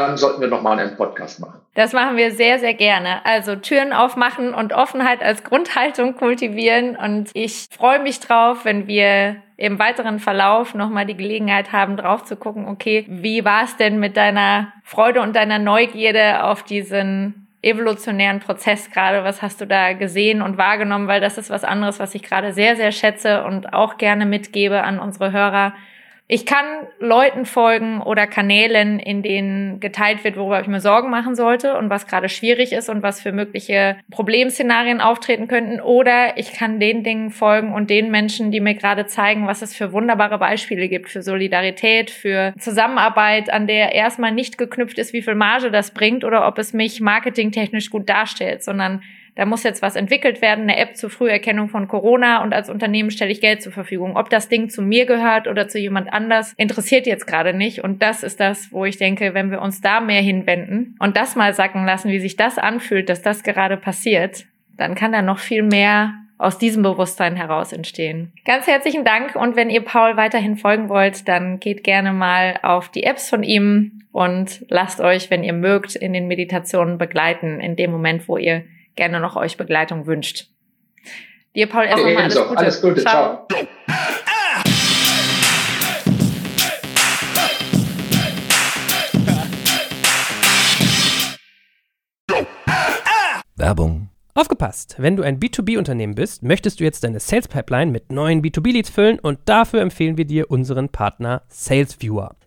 dann 0.00 0.16
sollten 0.16 0.40
wir 0.40 0.48
nochmal 0.48 0.78
einen 0.78 0.96
Podcast 0.96 1.40
machen. 1.40 1.60
Das 1.74 1.92
machen 1.92 2.16
wir 2.16 2.30
sehr, 2.30 2.58
sehr 2.58 2.74
gerne. 2.74 3.24
Also 3.24 3.56
Türen 3.56 3.92
aufmachen 3.92 4.54
und 4.54 4.72
Offenheit 4.72 5.22
als 5.22 5.44
Grundhaltung 5.44 6.16
kultivieren. 6.16 6.96
Und 6.96 7.30
ich 7.34 7.68
freue 7.70 8.00
mich 8.00 8.20
drauf, 8.20 8.64
wenn 8.64 8.86
wir 8.86 9.36
im 9.56 9.78
weiteren 9.78 10.18
Verlauf 10.18 10.74
nochmal 10.74 11.06
die 11.06 11.16
Gelegenheit 11.16 11.72
haben, 11.72 11.96
drauf 11.96 12.24
zu 12.24 12.36
gucken, 12.36 12.66
okay, 12.66 13.04
wie 13.08 13.44
war 13.44 13.64
es 13.64 13.76
denn 13.76 13.98
mit 13.98 14.16
deiner 14.16 14.72
Freude 14.82 15.20
und 15.20 15.36
deiner 15.36 15.58
Neugierde 15.58 16.44
auf 16.44 16.62
diesen 16.62 17.46
evolutionären 17.62 18.40
Prozess 18.40 18.90
gerade? 18.90 19.24
Was 19.24 19.42
hast 19.42 19.60
du 19.60 19.66
da 19.66 19.92
gesehen 19.92 20.42
und 20.42 20.58
wahrgenommen? 20.58 21.08
Weil 21.08 21.20
das 21.20 21.38
ist 21.38 21.50
was 21.50 21.64
anderes, 21.64 21.98
was 21.98 22.14
ich 22.14 22.22
gerade 22.22 22.52
sehr, 22.52 22.76
sehr 22.76 22.92
schätze 22.92 23.44
und 23.44 23.72
auch 23.72 23.96
gerne 23.96 24.26
mitgebe 24.26 24.82
an 24.82 24.98
unsere 24.98 25.32
Hörer 25.32 25.72
ich 26.26 26.46
kann 26.46 26.64
Leuten 27.00 27.44
folgen 27.44 28.00
oder 28.00 28.26
Kanälen, 28.26 28.98
in 28.98 29.22
denen 29.22 29.78
geteilt 29.78 30.24
wird, 30.24 30.38
worüber 30.38 30.58
ich 30.58 30.66
mir 30.66 30.80
Sorgen 30.80 31.10
machen 31.10 31.34
sollte 31.34 31.76
und 31.76 31.90
was 31.90 32.06
gerade 32.06 32.30
schwierig 32.30 32.72
ist 32.72 32.88
und 32.88 33.02
was 33.02 33.20
für 33.20 33.32
mögliche 33.32 33.98
Problemszenarien 34.10 35.02
auftreten 35.02 35.48
könnten. 35.48 35.80
Oder 35.80 36.38
ich 36.38 36.54
kann 36.54 36.80
den 36.80 37.04
Dingen 37.04 37.28
folgen 37.28 37.74
und 37.74 37.90
den 37.90 38.10
Menschen, 38.10 38.50
die 38.50 38.60
mir 38.60 38.74
gerade 38.74 39.04
zeigen, 39.04 39.46
was 39.46 39.60
es 39.60 39.76
für 39.76 39.92
wunderbare 39.92 40.38
Beispiele 40.38 40.88
gibt 40.88 41.10
für 41.10 41.22
Solidarität, 41.22 42.10
für 42.10 42.54
Zusammenarbeit, 42.58 43.50
an 43.50 43.66
der 43.66 43.92
erstmal 43.92 44.32
nicht 44.32 44.56
geknüpft 44.56 44.98
ist, 44.98 45.12
wie 45.12 45.22
viel 45.22 45.34
Marge 45.34 45.70
das 45.70 45.92
bringt 45.92 46.24
oder 46.24 46.46
ob 46.46 46.58
es 46.58 46.72
mich 46.72 47.02
marketingtechnisch 47.02 47.90
gut 47.90 48.08
darstellt, 48.08 48.64
sondern 48.64 49.02
da 49.36 49.46
muss 49.46 49.64
jetzt 49.64 49.82
was 49.82 49.96
entwickelt 49.96 50.40
werden, 50.40 50.62
eine 50.62 50.76
App 50.76 50.96
zur 50.96 51.10
Früherkennung 51.10 51.68
von 51.68 51.88
Corona 51.88 52.42
und 52.42 52.54
als 52.54 52.70
Unternehmen 52.70 53.10
stelle 53.10 53.32
ich 53.32 53.40
Geld 53.40 53.62
zur 53.62 53.72
Verfügung. 53.72 54.16
Ob 54.16 54.30
das 54.30 54.48
Ding 54.48 54.70
zu 54.70 54.80
mir 54.80 55.06
gehört 55.06 55.48
oder 55.48 55.66
zu 55.66 55.78
jemand 55.78 56.12
anders, 56.12 56.52
interessiert 56.56 57.06
jetzt 57.06 57.26
gerade 57.26 57.52
nicht. 57.52 57.82
Und 57.82 58.02
das 58.02 58.22
ist 58.22 58.38
das, 58.38 58.72
wo 58.72 58.84
ich 58.84 58.96
denke, 58.96 59.34
wenn 59.34 59.50
wir 59.50 59.60
uns 59.60 59.80
da 59.80 60.00
mehr 60.00 60.22
hinwenden 60.22 60.96
und 61.00 61.16
das 61.16 61.34
mal 61.34 61.52
sacken 61.52 61.84
lassen, 61.84 62.10
wie 62.10 62.20
sich 62.20 62.36
das 62.36 62.58
anfühlt, 62.58 63.08
dass 63.08 63.22
das 63.22 63.42
gerade 63.42 63.76
passiert, 63.76 64.46
dann 64.76 64.94
kann 64.94 65.12
da 65.12 65.22
noch 65.22 65.38
viel 65.38 65.62
mehr 65.62 66.14
aus 66.38 66.58
diesem 66.58 66.82
Bewusstsein 66.82 67.36
heraus 67.36 67.72
entstehen. 67.72 68.32
Ganz 68.44 68.66
herzlichen 68.66 69.04
Dank 69.04 69.36
und 69.36 69.56
wenn 69.56 69.70
ihr 69.70 69.82
Paul 69.82 70.16
weiterhin 70.16 70.56
folgen 70.56 70.88
wollt, 70.88 71.28
dann 71.28 71.60
geht 71.60 71.84
gerne 71.84 72.12
mal 72.12 72.58
auf 72.62 72.88
die 72.88 73.04
Apps 73.04 73.30
von 73.30 73.42
ihm 73.42 74.02
und 74.12 74.64
lasst 74.68 75.00
euch, 75.00 75.30
wenn 75.30 75.44
ihr 75.44 75.52
mögt, 75.52 75.96
in 75.96 76.12
den 76.12 76.28
Meditationen 76.28 76.98
begleiten, 76.98 77.60
in 77.60 77.76
dem 77.76 77.90
Moment, 77.90 78.28
wo 78.28 78.36
ihr 78.36 78.64
gerne 78.94 79.20
noch 79.20 79.36
euch 79.36 79.56
Begleitung 79.56 80.06
wünscht. 80.06 80.48
Dir, 81.54 81.68
Paul, 81.68 81.84
erstmal 81.84 82.12
okay, 82.12 82.22
alles 82.22 82.34
Gute. 82.34 82.58
Alles 82.58 82.80
Gute, 82.80 83.00
ciao. 83.02 83.46
ciao. 83.48 83.68
Werbung 93.56 94.10
Aufgepasst! 94.36 94.96
Wenn 94.98 95.14
du 95.14 95.22
ein 95.22 95.38
B2B-Unternehmen 95.38 96.16
bist, 96.16 96.42
möchtest 96.42 96.80
du 96.80 96.84
jetzt 96.84 97.04
deine 97.04 97.20
Sales 97.20 97.46
Pipeline 97.46 97.92
mit 97.92 98.10
neuen 98.10 98.42
B2B-Leads 98.42 98.90
füllen 98.90 99.20
und 99.20 99.38
dafür 99.44 99.80
empfehlen 99.80 100.16
wir 100.16 100.24
dir 100.24 100.50
unseren 100.50 100.88
Partner 100.88 101.42
SalesViewer. 101.48 102.34